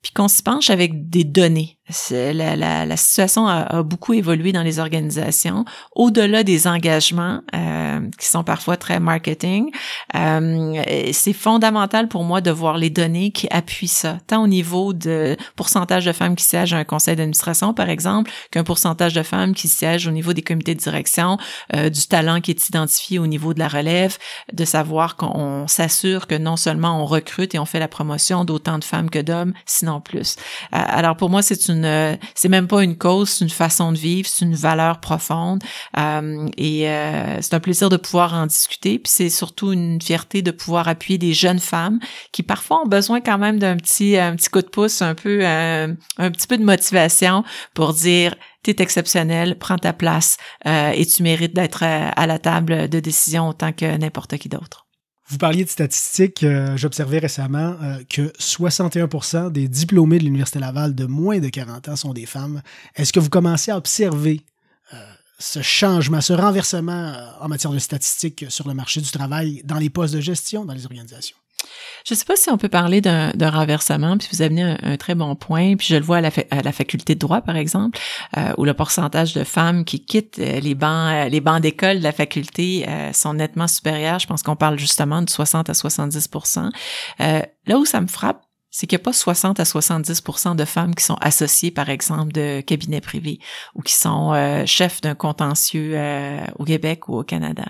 puis 0.02 0.12
qu'on 0.14 0.28
s'y 0.28 0.44
penche 0.44 0.70
avec 0.70 1.10
des 1.10 1.24
données 1.24 1.78
la, 2.12 2.56
la, 2.56 2.86
la, 2.86 2.98
situation 2.98 3.48
a, 3.48 3.84
beaucoup 3.84 4.14
évolué 4.14 4.52
dans 4.52 4.64
les 4.64 4.80
organisations, 4.80 5.66
au-delà 5.96 6.44
des 6.44 6.68
engagements 6.68 7.42
euh, 7.56 8.00
qui 8.18 8.28
sont 8.28 8.44
parfois 8.44 8.78
très 8.78 9.00
marketing. 9.00 9.72
Euh, 10.16 10.82
c'est 11.12 11.34
fondamental 11.34 12.08
pour 12.08 12.24
moi 12.24 12.42
de 12.42 12.52
voir 12.52 12.78
les 12.78 12.90
données 12.90 13.32
qui 13.32 13.48
appuient 13.52 13.88
ça, 13.88 14.18
tant 14.28 14.44
au 14.44 14.48
niveau 14.48 14.94
de 14.94 15.38
pourcentage 15.56 16.06
de 16.06 16.12
femmes 16.12 16.36
qui 16.36 16.46
siègent 16.46 16.74
à 16.74 16.78
un 16.78 16.84
conseil 16.84 17.16
d'administration, 17.16 17.74
par 17.74 17.90
exemple, 17.90 18.32
qu'un 18.52 18.64
pourcentage 18.64 19.14
de 19.14 19.24
femmes 19.24 19.54
qui 19.54 19.68
siègent 19.68 20.08
au 20.08 20.12
niveau 20.12 20.34
des 20.34 20.42
comités 20.42 20.76
de 20.76 20.80
direction, 20.80 21.38
euh, 21.76 21.90
du 21.90 22.08
talent 22.08 22.42
qui 22.42 22.52
est 22.52 22.68
identifié 22.68 23.20
au 23.20 23.28
niveau 23.28 23.54
de 23.54 23.60
la 23.60 23.68
relève, 23.68 24.18
de 24.54 24.66
savoir 24.66 25.16
qu'on 25.16 25.68
s'assure 25.68 26.28
que 26.28 26.36
non 26.36 26.58
seulement 26.58 27.02
on 27.02 27.06
recrute 27.06 27.56
et 27.56 27.60
on 27.60 27.66
fait 27.66 27.80
la 27.80 27.88
promotion 27.88 28.46
d'autant 28.46 28.80
de 28.80 28.84
femmes 28.84 29.10
que 29.10 29.20
d'hommes, 29.20 29.54
sinon 29.66 30.02
plus. 30.02 30.36
Euh, 30.74 30.78
alors 30.88 31.16
pour 31.18 31.30
moi, 31.30 31.42
c'est 31.42 31.68
une 31.68 31.81
c'est 32.36 32.50
même 32.50 32.68
pas 32.68 32.84
une 32.84 32.98
cause, 32.98 33.30
c'est 33.30 33.46
une 33.46 33.50
façon 33.50 33.92
de 33.92 33.98
vivre, 33.98 34.28
c'est 34.28 34.46
une 34.46 34.56
valeur 34.56 35.00
profonde. 35.00 35.64
Euh, 35.98 36.48
et 36.58 36.90
euh, 36.90 37.38
c'est 37.42 37.54
un 37.54 37.60
plaisir 37.60 37.90
de 37.90 37.98
pouvoir 37.98 38.34
en 38.34 38.46
discuter. 38.46 39.00
Puis 39.00 39.12
c'est 39.12 39.30
surtout 39.30 39.72
une 39.72 40.02
fierté 40.02 40.42
de 40.42 40.52
pouvoir 40.52 40.88
appuyer 40.88 41.18
des 41.18 41.34
jeunes 41.34 41.60
femmes 41.60 42.00
qui 42.32 42.44
parfois 42.44 42.82
ont 42.82 42.88
besoin 42.88 43.22
quand 43.22 43.38
même 43.38 43.60
d'un 43.60 43.78
petit, 43.78 44.18
un 44.18 44.36
petit 44.36 44.50
coup 44.50 44.62
de 44.62 44.68
pouce, 44.68 45.02
un 45.02 45.16
peu, 45.16 45.40
euh, 45.44 45.94
un 46.18 46.32
petit 46.32 46.48
peu 46.48 46.58
de 46.58 46.64
motivation 46.64 47.44
pour 47.74 47.94
dire 47.94 48.36
t'es 48.64 48.76
exceptionnel, 48.80 49.58
prends 49.58 49.80
ta 49.80 49.92
place 49.92 50.38
et 50.66 51.04
tu 51.08 51.24
mérites 51.24 51.56
d'être 51.56 51.82
à 51.82 52.28
la 52.28 52.38
table 52.38 52.90
de 52.90 53.00
décision 53.00 53.50
autant 53.50 53.72
que 53.72 53.98
n'importe 53.98 54.38
qui 54.38 54.50
d'autre. 54.50 54.86
Vous 55.32 55.38
parliez 55.38 55.64
de 55.64 55.70
statistiques. 55.70 56.44
Euh, 56.44 56.76
j'observais 56.76 57.20
récemment 57.20 57.78
euh, 57.82 58.04
que 58.10 58.34
61% 58.38 59.50
des 59.50 59.70
diplômés 59.70 60.20
de 60.20 60.26
l'Université 60.26 60.60
Laval 60.60 60.94
de 60.94 61.06
moins 61.06 61.40
de 61.40 61.48
40 61.48 61.88
ans 61.88 61.96
sont 61.96 62.12
des 62.12 62.26
femmes. 62.26 62.62
Est-ce 62.98 63.14
que 63.14 63.22
vous 63.22 63.30
commencez 63.30 63.72
à 63.72 63.78
observer 63.78 64.42
euh, 64.94 64.98
ce 65.40 65.62
changement, 65.62 66.20
ce 66.20 66.34
renversement 66.34 67.16
en 67.40 67.48
matière 67.48 67.72
de 67.72 67.80
statistiques 67.80 68.44
sur 68.50 68.68
le 68.68 68.74
marché 68.74 69.00
du 69.00 69.10
travail 69.10 69.62
dans 69.64 69.78
les 69.78 69.90
postes 69.90 70.14
de 70.14 70.20
gestion 70.20 70.66
dans 70.66 70.74
les 70.74 70.84
organisations? 70.84 71.38
Je 72.06 72.14
ne 72.14 72.18
sais 72.18 72.26
pas 72.26 72.36
si 72.36 72.50
on 72.50 72.58
peut 72.58 72.70
parler 72.70 73.02
d'un 73.02 73.50
renversement, 73.50 74.18
puis 74.18 74.28
vous 74.32 74.42
amenez 74.42 74.64
un, 74.64 74.78
un, 74.82 74.98
très 74.98 75.16
bon 75.16 75.36
point, 75.36 75.76
puis 75.76 75.88
je 75.88 75.96
le 75.96 76.04
vois 76.04 76.18
à 76.18 76.22
la, 76.22 76.32
à 76.50 76.62
la 76.62 76.72
faculté 76.72 77.16
de 77.16 77.20
droit, 77.20 77.42
par 77.42 77.56
exemple, 77.56 78.00
euh, 78.38 78.54
où 78.58 78.66
le 78.66 78.74
pourcentage 78.74 79.34
de 79.34 79.44
femmes 79.44 79.86
qui 79.86 80.04
quittent 80.04 80.40
euh, 80.40 80.60
les 80.60 80.76
bancs, 80.76 81.12
euh, 81.12 81.30
les 81.30 81.42
bancs 81.42 81.62
d'école 81.62 82.00
de 82.00 82.04
la 82.04 82.12
faculté 82.12 82.86
sont 83.14 83.34
nettement 83.34 83.68
supérieurs. 83.68 84.20
Je 84.20 84.28
pense 84.28 84.44
qu'on 84.44 84.56
parle 84.56 84.80
justement 84.80 85.22
de 85.22 85.30
60 85.30 85.70
à 85.70 85.74
70% 85.74 86.70
Là 87.20 87.78
où 87.78 87.86
ça 87.86 88.02
me 88.02 88.08
frappe, 88.08 88.42
c'est 88.70 88.88
qu'il 88.88 88.98
n'y 88.98 89.02
a 89.02 89.04
pas 89.04 89.14
60 89.14 89.60
à 89.60 89.64
70% 89.64 90.56
de 90.56 90.66
femmes 90.66 90.96
qui 90.96 91.04
sont 91.04 91.18
associées, 91.22 91.72
par 91.72 91.90
exemple, 91.90 92.32
de 92.32 92.62
cabinets 92.62 93.02
privés 93.02 93.40
ou 93.76 93.82
qui 93.82 93.94
sont 93.94 94.34
chefs 94.66 95.02
d'un 95.02 95.16
contentieux 95.16 96.00
au 96.58 96.64
Québec 96.64 97.08
ou 97.08 97.20
au 97.20 97.24
Canada. 97.24 97.66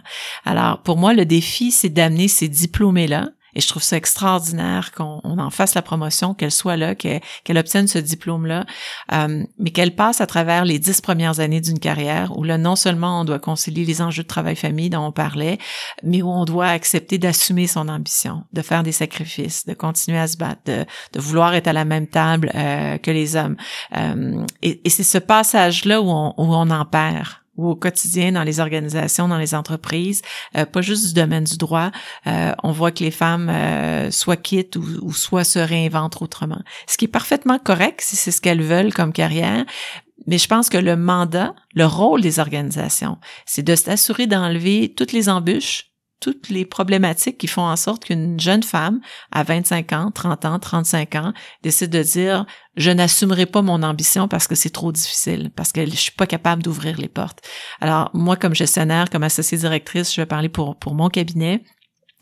Alors, 0.46 0.82
pour 0.84 0.98
moi, 0.98 1.14
le 1.14 1.26
défi, 1.26 1.72
c'est 1.72 1.90
d'amener 1.90 2.28
ces 2.28 2.48
diplômés-là 2.48 3.30
et 3.56 3.62
je 3.62 3.68
trouve 3.68 3.84
ça 3.84 3.98
extraordinaire 3.98 4.92
qu'on 4.92 5.20
en 5.24 5.50
fasse 5.50 5.76
la 5.76 5.82
promotion, 5.82 6.34
qu'elle 6.34 6.52
soit 6.52 6.78
là, 6.78 6.96
qu'elle 6.96 7.58
obtienne 7.58 7.88
ce 7.88 8.00
diplôme-là, 8.00 8.66
euh, 9.12 9.44
mais 9.58 9.72
qu'elle 9.72 9.96
passe 9.96 10.22
à 10.22 10.28
travers 10.28 10.66
les 10.66 10.80
dix 10.80 11.02
premières 11.02 11.40
années 11.40 11.62
d'une 11.62 11.80
carrière 11.80 12.38
où 12.38 12.44
là, 12.44 12.58
non 12.58 12.76
seulement 12.76 13.22
on 13.22 13.26
doit 13.26 13.40
concilier 13.40 13.86
les 13.86 14.02
enjeux 14.02 14.24
de 14.24 14.28
travail-famille 14.28 14.90
dont 14.90 15.06
on 15.06 15.12
parlait, 15.12 15.58
mais 16.04 16.22
où 16.22 16.30
on 16.30 16.46
doit 16.46 16.68
accepter 16.68 17.18
d'assumer 17.18 17.68
son 17.68 17.88
ambition, 17.88 18.44
de 18.54 18.62
faire 18.62 18.84
des 18.84 18.92
sacrifices, 18.92 19.66
de 19.66 19.74
continuer 19.74 20.20
à 20.20 20.28
se 20.28 20.38
battre, 20.38 20.62
de, 20.66 20.86
vouloir 21.16 21.54
être 21.54 21.68
à 21.68 21.74
la 21.74 21.86
même 21.86 22.08
table 22.08 22.52
euh, 22.56 22.98
que 22.98 23.12
les 23.12 23.36
hommes. 23.36 23.56
Euh, 23.96 24.46
et, 24.62 24.82
et 24.84 24.90
c'est 24.90 25.04
ce 25.04 25.18
passage-là 25.18 26.02
où 26.02 26.10
on, 26.10 26.34
où 26.38 26.56
on 26.56 26.70
en 26.70 26.86
perd 26.86 27.41
ou 27.58 27.70
au 27.70 27.76
quotidien 27.76 28.32
dans 28.32 28.44
les 28.44 28.60
organisations, 28.60 29.28
dans 29.28 29.38
les 29.38 29.54
entreprises, 29.56 30.22
euh, 30.58 30.66
pas 30.66 30.82
juste 30.82 31.08
du 31.08 31.14
domaine 31.14 31.44
du 31.44 31.58
droit. 31.58 31.92
Euh, 32.28 32.54
on 32.64 32.72
voit 32.72 32.92
que 32.92 33.04
les 33.04 33.12
femmes 33.12 33.50
euh, 33.50 34.10
soit 34.12 34.38
quittent 34.38 34.76
ou, 34.78 34.86
ou, 35.02 35.14
soit 35.14 35.44
se 35.44 35.60
réinventent 35.60 36.22
autrement. 36.22 36.62
Ce 36.88 36.98
qui 36.98 37.06
est 37.06 37.10
parfaitement 37.10 37.60
correct 37.60 38.02
si 38.02 38.16
c'est 38.16 38.32
ce 38.32 38.42
qu'elles 38.42 38.64
veulent 38.64 38.94
comme 38.94 39.14
carrière. 39.14 39.66
Mais 40.28 40.38
je 40.38 40.48
pense 40.48 40.70
que 40.70 40.78
le 40.78 40.96
mandat, 40.96 41.56
le 41.74 41.86
rôle 41.86 42.22
des 42.22 42.40
organisations, 42.40 43.18
c'est 43.46 43.64
de 43.64 43.76
s'assurer 43.76 44.28
d'enlever 44.28 44.94
toutes 44.96 45.14
les 45.14 45.30
embûches, 45.30 45.91
toutes 46.22 46.50
les 46.50 46.64
problématiques 46.64 47.38
qui 47.38 47.48
font 47.48 47.64
en 47.64 47.76
sorte 47.76 48.06
qu'une 48.06 48.40
jeune 48.40 48.64
femme 48.64 49.02
à 49.32 49.44
25 49.44 49.92
ans, 49.92 50.12
30 50.12 50.46
ans, 50.46 50.60
35 50.60 51.16
ans 51.16 51.34
décide 51.64 51.90
de 51.90 52.02
dire 52.02 52.46
je 52.78 52.92
n'assumerai 52.92 53.46
pas 53.46 53.62
mon 53.62 53.84
ambition 53.84 54.30
parce 54.30 54.48
que 54.48 54.56
c'est 54.56 54.70
trop 54.70 54.94
difficile, 54.94 55.52
parce 55.56 55.74
que 55.74 55.86
je 55.86 55.96
suis 55.96 56.12
pas 56.12 56.28
capable 56.28 56.64
d'ouvrir 56.64 56.98
les 56.98 57.10
portes. 57.10 57.42
Alors 57.82 58.10
moi 58.14 58.38
comme 58.38 58.56
gestionnaire, 58.56 59.10
comme 59.10 59.24
associée 59.24 59.58
directrice, 59.58 60.14
je 60.14 60.22
vais 60.22 60.26
parler 60.26 60.48
pour 60.48 60.78
pour 60.78 60.94
mon 60.94 61.10
cabinet 61.10 61.64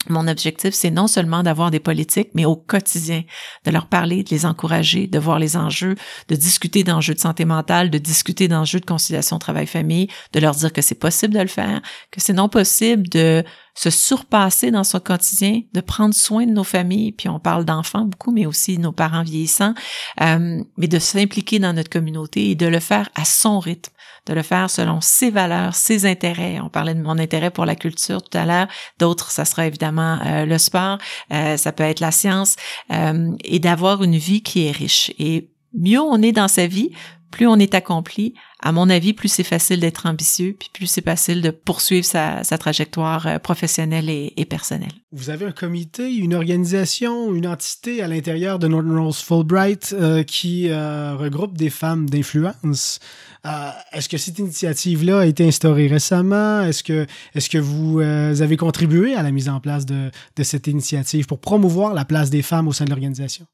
Mon 0.08 0.30
objectif, 0.30 0.74
c'est 0.74 0.92
non 0.92 1.08
seulement 1.08 1.44
d'avoir 1.44 1.72
des 1.72 1.82
politiques, 1.82 2.30
mais 2.34 2.46
au 2.46 2.56
quotidien, 2.56 3.24
de 3.66 3.72
leur 3.72 3.88
parler, 3.88 4.24
de 4.24 4.30
les 4.30 4.46
encourager, 4.46 5.08
de 5.08 5.20
voir 5.20 5.40
les 5.40 5.58
enjeux, 5.58 5.96
de 6.30 6.36
discuter 6.36 6.86
d'enjeux 6.86 7.14
de 7.14 7.20
santé 7.20 7.44
mentale, 7.44 7.90
de 7.90 7.98
discuter 7.98 8.48
d'enjeux 8.48 8.80
de 8.80 8.86
conciliation 8.86 9.38
travail-famille, 9.40 10.08
de 10.32 10.40
leur 10.40 10.56
dire 10.56 10.72
que 10.72 10.82
c'est 10.82 10.96
possible 10.96 11.34
de 11.34 11.42
le 11.42 11.48
faire, 11.48 11.82
que 12.12 12.22
c'est 12.22 12.34
non 12.34 12.48
possible 12.48 13.10
de 13.10 13.44
se 13.76 13.90
surpasser 13.90 14.72
dans 14.72 14.86
son 14.86 15.00
quotidien, 15.00 15.62
de 15.74 15.82
prendre 15.82 16.16
soin 16.16 16.46
de 16.46 16.52
nos 16.52 16.64
familles, 16.64 17.12
puis 17.12 17.28
on 17.28 17.40
parle 17.40 17.66
d'enfants 17.66 18.06
beaucoup, 18.06 18.32
mais 18.32 18.46
aussi 18.46 18.78
de 18.78 18.82
nos 18.82 18.92
parents 18.94 19.24
vieillissants, 19.24 19.74
euh, 20.22 20.64
mais 20.78 20.88
de 20.88 21.00
s'impliquer 21.00 21.60
dans 21.60 21.74
notre 21.74 21.90
communauté 21.90 22.52
et 22.52 22.56
de 22.56 22.66
le 22.66 22.80
faire 22.80 23.10
à 23.16 23.26
son 23.26 23.60
rythme 23.60 23.92
de 24.26 24.34
le 24.34 24.42
faire 24.42 24.70
selon 24.70 25.02
ses 25.02 25.32
valeurs, 25.32 25.76
ses 25.76 26.06
intérêts. 26.06 26.60
On 26.62 26.70
parlait 26.70 26.96
de 26.96 27.02
mon 27.02 27.18
intérêt 27.18 27.52
pour 27.52 27.66
la 27.66 27.76
culture 27.76 28.22
tout 28.22 28.38
à 28.38 28.46
l'heure. 28.46 28.68
D'autres, 29.00 29.32
ça 29.32 29.46
sera 29.46 29.66
évidemment 29.66 30.20
euh, 30.26 30.46
le 30.46 30.58
sport, 30.58 30.98
euh, 31.32 31.58
ça 31.58 31.72
peut 31.72 31.84
être 31.84 32.00
la 32.00 32.12
science, 32.12 32.56
euh, 32.92 33.32
et 33.44 33.60
d'avoir 33.60 34.04
une 34.04 34.18
vie 34.18 34.42
qui 34.42 34.66
est 34.66 34.72
riche. 34.72 35.12
Et 35.20 35.50
mieux 35.74 36.00
on 36.00 36.22
est 36.22 36.32
dans 36.32 36.48
sa 36.48 36.68
vie, 36.68 36.92
plus 37.32 37.46
on 37.46 37.58
est 37.58 37.76
accompli, 37.76 38.34
à 38.62 38.72
mon 38.72 38.90
avis, 38.90 39.14
plus 39.14 39.28
c'est 39.28 39.44
facile 39.44 39.80
d'être 39.80 40.08
ambitieux, 40.08 40.56
puis 40.60 40.70
plus 40.74 40.88
c'est 40.88 41.06
facile 41.06 41.44
de 41.44 41.52
poursuivre 41.52 42.06
sa, 42.06 42.42
trajectoire 42.58 43.40
professionnelle 43.40 44.10
et, 44.10 44.46
personnelle. 44.46 44.92
Vous 45.12 45.30
avez 45.30 45.46
un 45.46 45.52
comité, 45.52 46.12
une 46.12 46.34
organisation, 46.34 47.34
une 47.36 47.46
entité 47.46 48.02
à 48.02 48.08
l'intérieur 48.08 48.58
de 48.58 48.68
Northern 48.68 48.98
Rose 48.98 49.20
Fulbright 49.22 49.96
qui 50.26 50.74
regroupe 50.74 51.56
des 51.56 51.70
femmes 51.70 52.10
d'influence. 52.10 53.00
Euh, 53.46 53.70
est-ce 53.94 54.10
que 54.10 54.18
cette 54.18 54.38
initiative-là 54.38 55.20
a 55.20 55.26
été 55.26 55.48
instaurée 55.48 55.88
récemment? 55.88 56.62
Est-ce 56.62 56.84
que, 56.84 57.06
est 57.36 57.50
que 57.50 57.58
vous 57.58 58.02
euh, 58.02 58.42
avez 58.42 58.58
contribué 58.58 59.16
à 59.16 59.24
la 59.24 59.32
mise 59.32 59.48
en 59.48 59.62
place 59.62 59.86
de, 59.86 60.12
cette 60.44 60.68
initiative 60.68 61.26
pour 61.26 61.40
promouvoir 61.40 61.94
la 61.94 62.04
place 62.04 62.30
des 62.30 62.42
femmes 62.42 62.68
au 62.68 62.74
sein 62.74 62.86
de 62.86 62.90
l'organisation? 62.90 63.46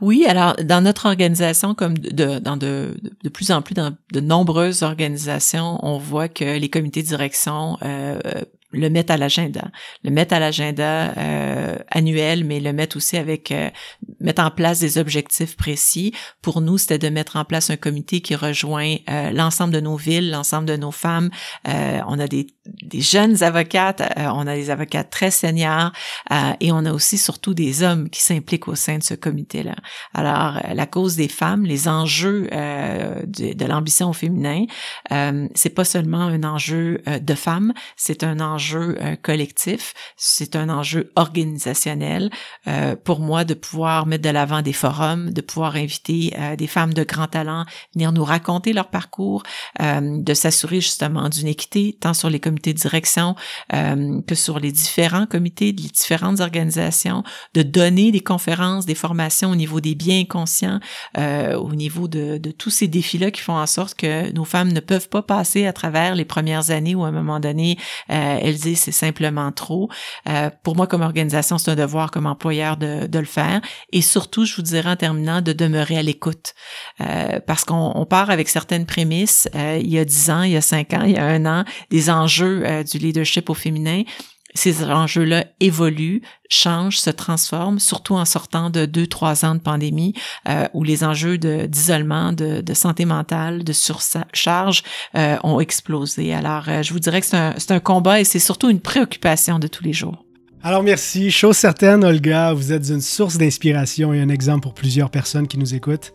Oui, 0.00 0.26
alors 0.28 0.56
dans 0.62 0.82
notre 0.82 1.06
organisation, 1.06 1.74
comme 1.74 1.96
de, 1.96 2.38
dans 2.38 2.58
de, 2.58 2.96
de, 3.22 3.28
plus 3.30 3.50
en 3.50 3.62
plus 3.62 3.74
dans 3.74 3.96
de 4.12 4.20
nombreuses 4.20 4.82
organisations, 4.82 5.78
on 5.82 5.98
voit 5.98 6.28
que 6.28 6.58
les 6.58 6.68
comités 6.68 7.02
de 7.02 7.08
direction 7.08 7.78
euh, 7.82 8.18
le 8.74 8.90
mettre 8.90 9.12
à 9.12 9.16
l'agenda, 9.16 9.68
le 10.02 10.10
mettre 10.10 10.34
à 10.34 10.40
l'agenda 10.40 11.12
euh, 11.16 11.76
annuel, 11.90 12.44
mais 12.44 12.60
le 12.60 12.72
mettre 12.72 12.96
aussi 12.96 13.16
avec 13.16 13.50
euh, 13.50 13.70
mettre 14.20 14.42
en 14.42 14.50
place 14.50 14.80
des 14.80 14.98
objectifs 14.98 15.56
précis. 15.56 16.12
Pour 16.42 16.60
nous, 16.60 16.78
c'était 16.78 16.98
de 16.98 17.08
mettre 17.08 17.36
en 17.36 17.44
place 17.44 17.70
un 17.70 17.76
comité 17.76 18.20
qui 18.20 18.34
rejoint 18.34 18.96
euh, 19.08 19.30
l'ensemble 19.30 19.72
de 19.72 19.80
nos 19.80 19.96
villes, 19.96 20.30
l'ensemble 20.30 20.66
de 20.66 20.76
nos 20.76 20.90
femmes. 20.90 21.30
on 21.64 22.18
a 22.18 22.26
des, 22.26 22.46
jeunes 22.94 23.42
avocates, 23.42 24.02
on 24.16 24.46
a 24.46 24.54
des 24.54 24.70
avocates 24.70 25.10
très 25.10 25.30
seniors 25.30 25.92
et 26.60 26.72
on 26.72 26.84
a 26.84 26.92
aussi 26.92 27.18
surtout 27.18 27.54
des 27.54 27.82
hommes 27.82 28.08
qui 28.08 28.22
s'impliquent 28.22 28.68
au 28.68 28.74
sein 28.74 28.98
de 28.98 29.02
ce 29.02 29.14
comité-là. 29.14 29.74
Alors, 30.14 30.60
la 30.72 30.86
cause 30.86 31.16
des 31.16 31.28
femmes, 31.28 31.64
les 31.64 31.88
enjeux 31.88 32.48
de, 32.50 33.52
de 33.52 33.64
l'ambition 33.66 34.10
au 34.10 34.12
féminin, 34.12 34.64
c'est 35.54 35.74
pas 35.74 35.84
seulement 35.84 36.22
un 36.22 36.42
enjeu 36.44 37.02
de 37.06 37.34
femmes, 37.34 37.72
c'est 37.96 38.24
un 38.24 38.40
enjeu 38.40 38.63
enjeu 38.64 38.96
euh, 39.00 39.16
collectif, 39.20 39.94
c'est 40.16 40.56
un 40.56 40.68
enjeu 40.68 41.12
organisationnel 41.16 42.30
euh, 42.66 42.96
pour 42.96 43.20
moi 43.20 43.44
de 43.44 43.54
pouvoir 43.54 44.06
mettre 44.06 44.24
de 44.24 44.30
l'avant 44.30 44.62
des 44.62 44.72
forums, 44.72 45.30
de 45.30 45.40
pouvoir 45.40 45.76
inviter 45.76 46.34
euh, 46.38 46.56
des 46.56 46.66
femmes 46.66 46.94
de 46.94 47.04
grand 47.04 47.26
talent 47.26 47.64
venir 47.94 48.12
nous 48.12 48.24
raconter 48.24 48.72
leur 48.72 48.88
parcours, 48.88 49.42
de 49.80 50.34
s'assurer 50.34 50.80
justement 50.80 51.28
d'une 51.28 51.46
équité 51.46 51.96
tant 51.98 52.14
sur 52.14 52.30
les 52.30 52.40
comités 52.40 52.72
de 52.72 52.78
direction 52.78 53.34
que 53.70 54.34
sur 54.34 54.58
les 54.58 54.72
différents 54.72 55.26
comités, 55.26 55.66
les 55.66 55.88
différentes 55.88 56.40
organisations, 56.40 57.22
de 57.54 57.62
donner 57.62 58.12
des 58.12 58.20
conférences, 58.20 58.86
des 58.86 58.94
formations 58.94 59.50
au 59.50 59.56
niveau 59.56 59.80
des 59.80 59.94
biens 59.94 60.20
inconscients, 60.20 60.80
au 61.16 61.74
niveau 61.74 62.08
de, 62.08 62.38
de 62.38 62.50
tous 62.50 62.70
ces 62.70 62.88
défis-là 62.88 63.30
qui 63.30 63.40
font 63.40 63.56
en 63.56 63.66
sorte 63.66 63.94
que 63.94 64.32
nos 64.32 64.44
femmes 64.44 64.72
ne 64.72 64.80
peuvent 64.80 65.08
pas 65.08 65.22
passer 65.22 65.66
à 65.66 65.72
travers 65.72 66.14
les 66.14 66.24
premières 66.24 66.70
années 66.70 66.94
où 66.94 67.04
à 67.04 67.08
un 67.08 67.12
moment 67.12 67.40
donné 67.40 67.78
elles 68.08 68.53
c'est 68.56 68.92
simplement 68.92 69.52
trop. 69.52 69.88
Euh, 70.28 70.50
pour 70.62 70.76
moi, 70.76 70.86
comme 70.86 71.02
organisation, 71.02 71.58
c'est 71.58 71.70
un 71.70 71.76
devoir 71.76 72.10
comme 72.10 72.26
employeur 72.26 72.76
de, 72.76 73.06
de, 73.06 73.18
le 73.18 73.24
faire. 73.24 73.60
Et 73.92 74.02
surtout, 74.02 74.44
je 74.44 74.56
vous 74.56 74.62
dirais 74.62 74.90
en 74.90 74.96
terminant, 74.96 75.40
de 75.40 75.52
demeurer 75.52 75.98
à 75.98 76.02
l'écoute. 76.02 76.54
Euh, 77.00 77.40
parce 77.46 77.64
qu'on 77.64 78.06
part 78.08 78.30
avec 78.30 78.48
certaines 78.48 78.86
prémices. 78.86 79.48
Euh, 79.54 79.78
il 79.80 79.90
y 79.90 79.98
a 79.98 80.04
dix 80.04 80.30
ans, 80.30 80.42
il 80.42 80.52
y 80.52 80.56
a 80.56 80.60
cinq 80.60 80.92
ans, 80.92 81.02
il 81.04 81.12
y 81.12 81.18
a 81.18 81.24
un 81.24 81.46
an, 81.46 81.64
des 81.90 82.10
enjeux 82.10 82.84
du 82.84 82.98
leadership 82.98 83.50
au 83.50 83.54
féminin 83.54 84.02
ces 84.54 84.84
enjeux-là 84.84 85.46
évoluent, 85.60 86.22
changent, 86.48 86.98
se 86.98 87.10
transforment, 87.10 87.80
surtout 87.80 88.14
en 88.14 88.24
sortant 88.24 88.70
de 88.70 88.86
deux, 88.86 89.06
trois 89.06 89.44
ans 89.44 89.56
de 89.56 89.60
pandémie, 89.60 90.14
euh, 90.48 90.68
où 90.74 90.84
les 90.84 91.02
enjeux 91.02 91.38
d'isolement, 91.38 92.32
de, 92.32 92.62
santé 92.74 93.04
mentale, 93.04 93.64
de 93.64 93.72
surcharge 93.72 94.82
euh, 95.16 95.36
ont 95.42 95.60
explosé. 95.60 96.32
Alors, 96.32 96.64
euh, 96.68 96.82
je 96.82 96.92
vous 96.92 97.00
dirais 97.00 97.20
que 97.20 97.26
c'est 97.26 97.70
un 97.70 97.80
combat 97.80 98.20
et 98.20 98.24
c'est 98.24 98.38
surtout 98.38 98.70
une 98.70 98.80
préoccupation 98.80 99.58
de 99.58 99.66
tous 99.66 99.84
les 99.84 99.92
jours. 99.92 100.24
Alors 100.62 100.82
merci. 100.82 101.30
Chose 101.30 101.56
certaine, 101.56 102.04
Olga, 102.04 102.54
vous 102.54 102.72
êtes 102.72 102.88
une 102.88 103.02
source 103.02 103.36
d'inspiration 103.36 104.14
et 104.14 104.20
un 104.20 104.30
exemple 104.30 104.62
pour 104.62 104.72
plusieurs 104.72 105.10
personnes 105.10 105.46
qui 105.46 105.58
nous 105.58 105.74
écoutent. 105.74 106.14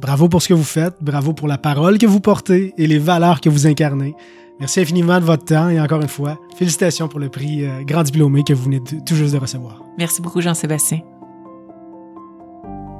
bravo 0.00 0.28
pour 0.28 0.42
ce 0.42 0.48
que 0.48 0.54
vous 0.54 0.64
faites, 0.64 0.94
bravo 1.00 1.34
pour 1.34 1.46
la 1.46 1.56
parole 1.56 1.96
que 1.98 2.06
vous 2.06 2.18
portez 2.18 2.74
et 2.78 2.88
les 2.88 2.98
valeurs 2.98 3.40
que 3.40 3.48
vous 3.48 3.68
incarnez. 3.68 4.16
Merci 4.58 4.80
infiniment 4.80 5.20
de 5.20 5.24
votre 5.24 5.44
temps 5.44 5.68
et 5.68 5.78
encore 5.78 6.00
une 6.00 6.08
fois, 6.08 6.38
félicitations 6.56 7.08
pour 7.08 7.20
le 7.20 7.28
prix 7.28 7.64
euh, 7.64 7.82
Grand 7.84 8.02
Diplômé 8.02 8.42
que 8.42 8.54
vous 8.54 8.64
venez 8.64 8.80
tout 8.80 9.14
juste 9.14 9.34
de 9.34 9.38
recevoir. 9.38 9.84
Merci 9.98 10.22
beaucoup, 10.22 10.40
Jean-Sébastien. 10.40 11.00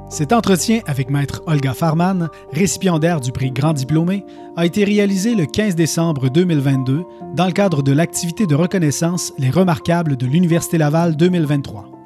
Cet 0.09 0.31
entretien 0.31 0.79
avec 0.85 1.09
Maître 1.09 1.41
Olga 1.47 1.73
Farman, 1.73 2.29
récipiendaire 2.53 3.19
du 3.19 3.31
prix 3.31 3.51
Grand 3.51 3.73
Diplômé, 3.73 4.23
a 4.55 4.65
été 4.65 4.85
réalisé 4.85 5.35
le 5.35 5.45
15 5.45 5.75
décembre 5.75 6.29
2022 6.29 7.03
dans 7.35 7.45
le 7.45 7.51
cadre 7.51 7.81
de 7.83 7.91
l'activité 7.91 8.45
de 8.45 8.55
reconnaissance 8.55 9.33
Les 9.37 9.49
Remarquables 9.49 10.15
de 10.15 10.25
l'Université 10.25 10.77
Laval 10.77 11.17
2023. 11.17 11.96